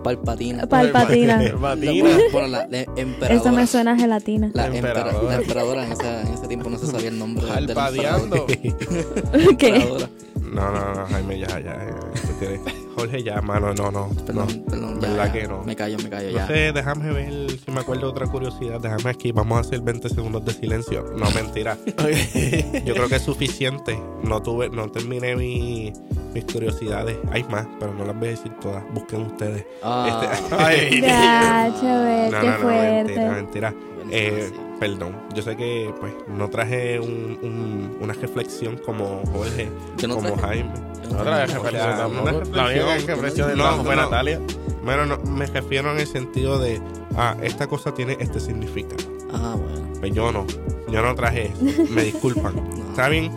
Palpatina. 0.04 0.68
Palpatina. 0.68 1.38
Palpatina. 1.62 2.10
Bueno, 2.32 2.48
la, 2.48 2.68
la 2.68 2.80
emperadora. 2.96 3.36
Eso 3.36 3.52
me 3.52 3.68
suena 3.68 3.92
a 3.94 3.98
gelatina. 3.98 4.52
La, 4.54 4.68
La 4.70 4.76
empera- 4.76 5.00
emperadora. 5.02 5.30
la 5.30 5.36
emperadora 5.42 5.86
en, 5.86 5.92
esa- 5.92 6.22
en 6.22 6.34
ese 6.34 6.48
tiempo 6.48 6.70
no 6.70 6.78
se 6.78 6.88
sabía 6.88 7.10
el 7.10 7.20
nombre 7.20 7.46
Palpadeando. 7.48 8.46
¿Qué? 9.58 9.88
No, 10.52 10.72
no, 10.72 10.94
no, 10.94 11.06
Jaime, 11.08 11.40
ya, 11.40 11.48
ya. 11.60 11.78
tienes- 12.40 12.62
Jorge, 12.96 13.24
ya, 13.24 13.42
mano, 13.42 13.74
no, 13.74 13.90
no. 13.90 14.10
Perdón, 14.26 14.48
no. 14.48 14.66
perdón. 14.66 15.00
Ya, 15.02 15.08
¿Verdad 15.10 15.26
ya. 15.28 15.32
que 15.34 15.48
no? 15.48 15.64
Me 15.64 15.76
callo, 15.76 15.98
me 16.04 16.10
callo 16.10 16.28
No 16.32 16.38
ya. 16.40 16.48
sé, 16.48 16.74
déjame 16.74 17.12
ver 17.14 17.50
si 17.52 17.72
me 17.72 17.80
acuerdo 17.80 18.02
de 18.08 18.08
otra 18.12 18.28
curiosidad. 18.28 18.80
Déjame 18.82 19.10
aquí, 19.10 19.32
vamos 19.32 19.58
a 19.58 19.62
hacer 19.62 19.80
20 19.82 20.10
segundos 20.10 20.44
de 20.46 20.52
silencio. 20.54 21.06
No, 21.18 21.32
mentira. 21.32 21.78
Yo 22.86 22.94
creo 22.94 23.08
que 23.08 23.16
es 23.16 23.22
suficiente. 23.22 23.98
No 24.24 24.42
tuve, 24.42 24.70
no 24.70 24.90
terminé 24.92 25.36
mi- 25.38 25.94
mis 26.34 26.44
curiosidades. 26.46 27.18
Hay 27.32 27.44
más, 27.46 27.66
pero 27.80 27.94
no 27.94 28.04
las 28.06 28.18
voy 28.20 28.28
a 28.28 28.32
decir 28.32 28.52
todas. 28.62 28.84
Busquen 28.94 29.22
ustedes. 29.22 29.66
Ah, 29.82 30.32
Ay. 30.58 31.02
Ya, 31.02 31.74
Chávez, 31.80 32.32
No, 32.32 32.40
qué 32.42 32.46
no, 32.48 32.52
no, 32.54 32.60
fuerte. 32.60 33.04
mentira, 33.04 33.32
mentira. 33.32 33.74
bueno, 33.96 34.12
Eh, 34.14 34.50
sí. 34.50 34.56
Perdón, 34.82 35.16
yo 35.36 35.44
sé 35.44 35.56
que 35.56 35.94
pues 36.00 36.12
no 36.28 36.50
traje 36.50 37.00
un- 37.00 37.38
un- 37.44 37.98
una 38.02 38.14
reflexión 38.14 38.78
como 38.78 39.22
Jorge, 39.32 39.70
Yo 39.98 40.08
no 40.08 40.16
como 40.16 40.30
traje. 40.34 40.42
Jaime. 40.64 40.72
Otra 41.20 41.38
vez 41.46 41.50
O 41.56 41.62
sea, 41.62 42.08
reflexión 42.08 42.52
La 42.52 42.66
única 42.66 43.14
reflexión. 43.16 43.50
de 43.50 43.56
No, 43.56 43.84
fue 43.84 43.96
no. 43.96 44.02
Natalia. 44.02 44.40
Bueno, 44.84 45.06
no, 45.06 45.18
me 45.20 45.46
refiero 45.46 45.92
en 45.92 46.00
el 46.00 46.08
sentido 46.08 46.58
de, 46.58 46.82
ah, 47.16 47.36
esta 47.44 47.68
cosa 47.68 47.94
tiene 47.94 48.18
este 48.20 48.40
significado. 48.40 49.04
Ah, 49.32 49.56
bueno. 49.56 49.88
Pues 50.00 50.14
yo 50.16 50.32
no, 50.32 50.48
yo 50.92 51.02
no 51.04 51.14
traje 51.14 51.52
eso. 51.54 51.84
Me 51.94 52.02
disculpan. 52.04 52.56
¿Está 52.90 53.08
bien? 53.08 53.32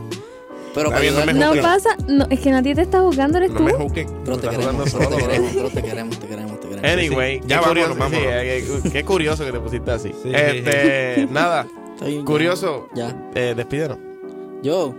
Pero 0.74 0.88
Está 0.88 0.96
para 0.96 1.00
bien, 1.02 1.14
no 1.14 1.26
me 1.50 1.56
No 1.56 1.62
pasa, 1.62 1.90
no, 2.08 2.26
es 2.30 2.40
que 2.40 2.50
nadie 2.50 2.74
te 2.74 2.80
está 2.82 3.00
jugando, 3.00 3.36
eres 3.38 3.50
No 3.52 3.58
tú. 3.58 3.62
me 3.64 3.72
juzguen. 3.74 4.08
Pero 4.24 4.38
te 4.38 4.46
Estás 4.46 4.58
queremos, 4.64 4.90
solo, 4.90 5.08
bro. 5.10 5.18
pero 5.54 5.68
te 5.70 5.82
queremos, 5.82 6.18
te 6.18 6.26
queremos. 6.26 6.43
Anyway, 6.92 7.34
sí. 7.36 7.40
qué 7.42 7.48
Ya 7.48 7.60
curioso, 7.62 7.94
vámonos, 7.94 8.18
sí, 8.18 8.24
vámonos. 8.26 8.44
eh, 8.44 8.64
qué, 8.82 8.90
qué 8.90 9.04
curioso 9.04 9.44
que 9.44 9.52
te 9.52 9.60
pusiste 9.60 9.90
así. 9.90 10.12
Sí, 10.22 10.30
este, 10.34 11.26
nada, 11.30 11.66
ya. 12.00 12.24
curioso, 12.24 12.88
Ya. 12.94 13.14
eh, 13.34 13.54
despídenos. 13.56 13.98
Yo. 14.62 14.94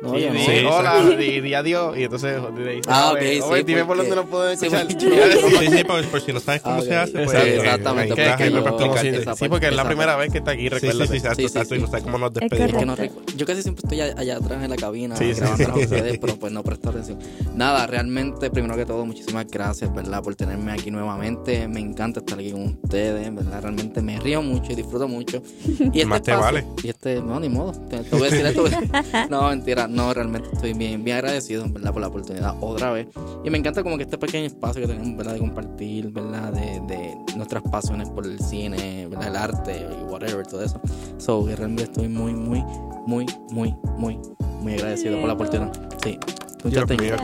No, 0.00 0.14
Sí, 0.14 0.26
no. 0.32 0.38
Sí, 0.38 0.64
hola, 0.64 1.16
di 1.16 1.54
adiós 1.54 1.96
y 1.98 2.04
entonces 2.04 2.40
dice, 2.56 2.80
Ah, 2.88 3.12
"Oye, 3.12 3.40
ok, 3.40 3.50
oye, 3.50 3.58
sí, 3.60 3.64
dime 3.66 3.84
por 3.84 3.96
dónde 3.96 4.14
nos 4.14 4.26
pueden 4.26 4.52
escuchar. 4.52 4.86
Sí, 4.90 5.66
sí, 5.76 5.84
por, 5.84 6.04
por 6.06 6.20
si 6.20 6.32
no 6.32 6.40
sabes 6.40 6.62
cómo 6.62 6.76
Ah, 6.76 6.82
se 6.82 6.88
ok. 6.90 6.94
hace, 7.02 7.12
pues. 7.24 7.34
Eh, 7.34 7.56
exactamente, 7.56 8.14
que, 8.14 8.34
que- 8.44 8.50
yo- 8.52 8.62
practicarte. 8.62 9.24
sí, 9.36 9.48
porque 9.48 9.66
es 9.66 9.72
la 9.72 9.82
parte, 9.82 9.96
primera 9.96 10.16
vez 10.16 10.30
que 10.30 10.38
está 10.38 10.52
aquí, 10.52 10.68
Sí, 10.68 10.76
sí, 10.80 11.06
sí, 11.08 11.16
exacto, 11.16 11.74
y 11.74 11.78
no 11.80 11.86
sabes 11.88 12.04
cómo 12.04 12.18
nos 12.18 12.30
Es 12.30 12.42
Es 12.42 12.50
despedimos. 12.50 12.80
que 12.80 12.86
no 12.86 12.96
yo 13.36 13.46
casi 13.46 13.62
siempre 13.62 13.82
estoy 13.84 14.00
allá 14.00 14.36
atrás 14.36 14.62
en 14.62 14.70
la 14.70 14.76
cabina 14.76 15.16
Sí, 15.16 15.34
sí, 15.34 15.40
grabando 15.40 15.64
sí. 15.64 15.70
con 15.70 15.80
ustedes, 15.82 16.18
pero 16.18 16.36
pues 16.36 16.52
no 16.52 16.62
presto 16.62 16.90
atención. 16.90 17.18
Nada, 17.54 17.86
realmente, 17.86 18.50
primero 18.50 18.76
que 18.76 18.86
todo, 18.86 19.04
muchísimas 19.04 19.46
gracias, 19.48 19.92
¿verdad? 19.92 20.22
Por 20.22 20.36
tenerme 20.36 20.72
aquí 20.72 20.90
nuevamente. 20.92 21.66
Me 21.66 21.80
encanta 21.80 22.20
estar 22.20 22.38
aquí 22.38 22.52
con 22.52 22.62
ustedes, 22.82 23.34
¿verdad? 23.34 23.62
Realmente 23.62 24.00
me 24.02 24.18
río 24.20 24.42
mucho 24.42 24.72
y 24.72 24.76
disfruto 24.76 25.08
mucho. 25.08 25.42
Y 25.66 25.88
este 26.00 26.06
Más 26.06 26.22
te 26.22 26.34
vale. 26.36 26.64
Y 26.84 26.88
este, 26.88 27.20
no, 27.20 27.40
ni 27.40 27.48
modo. 27.48 27.72
Te 27.88 27.96
voy 28.16 28.28
a 28.28 28.30
decir 28.30 28.46
esto. 28.46 28.64
no, 29.30 29.48
mentira. 29.48 29.87
No, 29.88 30.12
realmente 30.12 30.48
estoy 30.52 30.74
bien, 30.74 31.04
bien 31.04 31.16
agradecido, 31.16 31.64
¿verdad? 31.68 31.92
Por 31.92 32.02
la 32.02 32.08
oportunidad 32.08 32.54
otra 32.60 32.92
vez. 32.92 33.08
Y 33.44 33.50
me 33.50 33.58
encanta 33.58 33.82
como 33.82 33.96
que 33.96 34.04
este 34.04 34.18
pequeño 34.18 34.46
espacio 34.46 34.82
que 34.82 34.88
tenemos, 34.88 35.16
¿verdad? 35.16 35.34
De 35.34 35.38
compartir, 35.38 36.10
¿verdad? 36.10 36.52
De, 36.52 36.80
de 36.86 37.16
nuestras 37.36 37.62
pasiones 37.62 38.08
por 38.10 38.26
el 38.26 38.38
cine, 38.40 39.06
¿verdad? 39.08 39.28
El 39.28 39.36
arte 39.36 39.86
y 40.00 40.04
whatever, 40.04 40.46
todo 40.46 40.62
eso. 40.62 40.80
So, 41.18 41.44
que 41.46 41.56
realmente 41.56 41.84
estoy 41.84 42.08
muy, 42.08 42.34
muy, 42.34 42.62
muy, 43.06 43.26
muy, 43.50 43.74
muy, 43.96 44.18
muy 44.60 44.74
agradecido 44.74 45.18
por 45.18 45.28
la 45.28 45.34
oportunidad. 45.34 45.72
Sí. 46.02 46.18
Un 46.64 46.70
Dios 46.70 46.88
mío. 46.88 47.16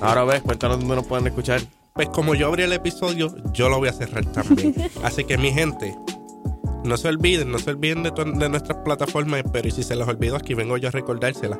Ahora 0.00 0.24
ves, 0.24 0.42
cuéntanos 0.42 0.80
dónde 0.80 0.96
nos 0.96 1.06
pueden 1.06 1.26
escuchar. 1.28 1.60
Pues 1.94 2.08
como 2.08 2.34
yo 2.34 2.48
abrí 2.48 2.64
el 2.64 2.72
episodio, 2.72 3.34
yo 3.52 3.68
lo 3.68 3.78
voy 3.78 3.88
a 3.88 3.92
cerrar 3.92 4.24
también. 4.26 4.74
Así 5.02 5.24
que 5.24 5.38
mi 5.38 5.52
gente, 5.52 5.96
no 6.88 6.96
se 6.96 7.08
olviden, 7.08 7.52
no 7.52 7.58
se 7.58 7.70
olviden 7.70 8.02
de, 8.02 8.10
tu- 8.10 8.24
de 8.24 8.48
nuestras 8.48 8.78
plataformas, 8.78 9.42
pero 9.52 9.68
y 9.68 9.70
si 9.70 9.82
se 9.82 9.94
les 9.94 10.08
olvidó, 10.08 10.36
aquí 10.36 10.54
vengo 10.54 10.76
yo 10.76 10.88
a 10.88 10.90
recordárselas. 10.90 11.58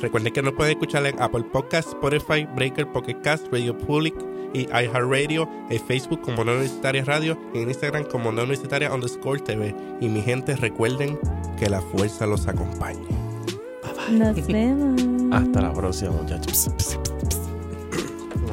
Recuerden 0.00 0.32
que 0.32 0.42
nos 0.42 0.52
pueden 0.54 0.72
escuchar 0.72 1.04
en 1.06 1.20
Apple 1.20 1.44
Podcast, 1.52 1.88
Spotify, 1.88 2.46
Breaker, 2.54 2.90
Pocket 2.92 3.16
Cast, 3.22 3.46
Radio 3.52 3.76
Public 3.76 4.14
y 4.54 4.60
iHeartRadio, 4.68 5.48
en 5.68 5.80
Facebook 5.84 6.20
como 6.22 6.44
No 6.44 6.52
Universitaria 6.52 7.04
Radio 7.04 7.36
y 7.52 7.58
en 7.58 7.68
Instagram 7.68 8.04
como 8.04 8.30
No 8.30 8.42
Universitaria 8.42 8.92
underscore 8.94 9.40
TV. 9.40 9.74
Y 10.00 10.08
mi 10.08 10.22
gente, 10.22 10.54
recuerden 10.56 11.18
que 11.58 11.68
la 11.68 11.80
fuerza 11.82 12.26
los 12.26 12.46
acompañe. 12.46 13.04
Nos 14.12 14.46
vemos. 14.46 15.02
Hasta 15.32 15.60
la 15.62 15.72
próxima, 15.74 16.12
muchachos. 16.12 16.70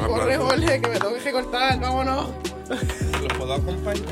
Corre, 0.08 0.38
Jorge, 0.38 0.82
que 0.82 0.90
me 0.90 1.00
tengo 1.00 1.16
que 1.24 1.32
cortar, 1.32 1.80
vámonos. 1.80 2.28
¿Lo 3.22 3.28
puedo 3.38 3.54
acompañar? 3.54 4.04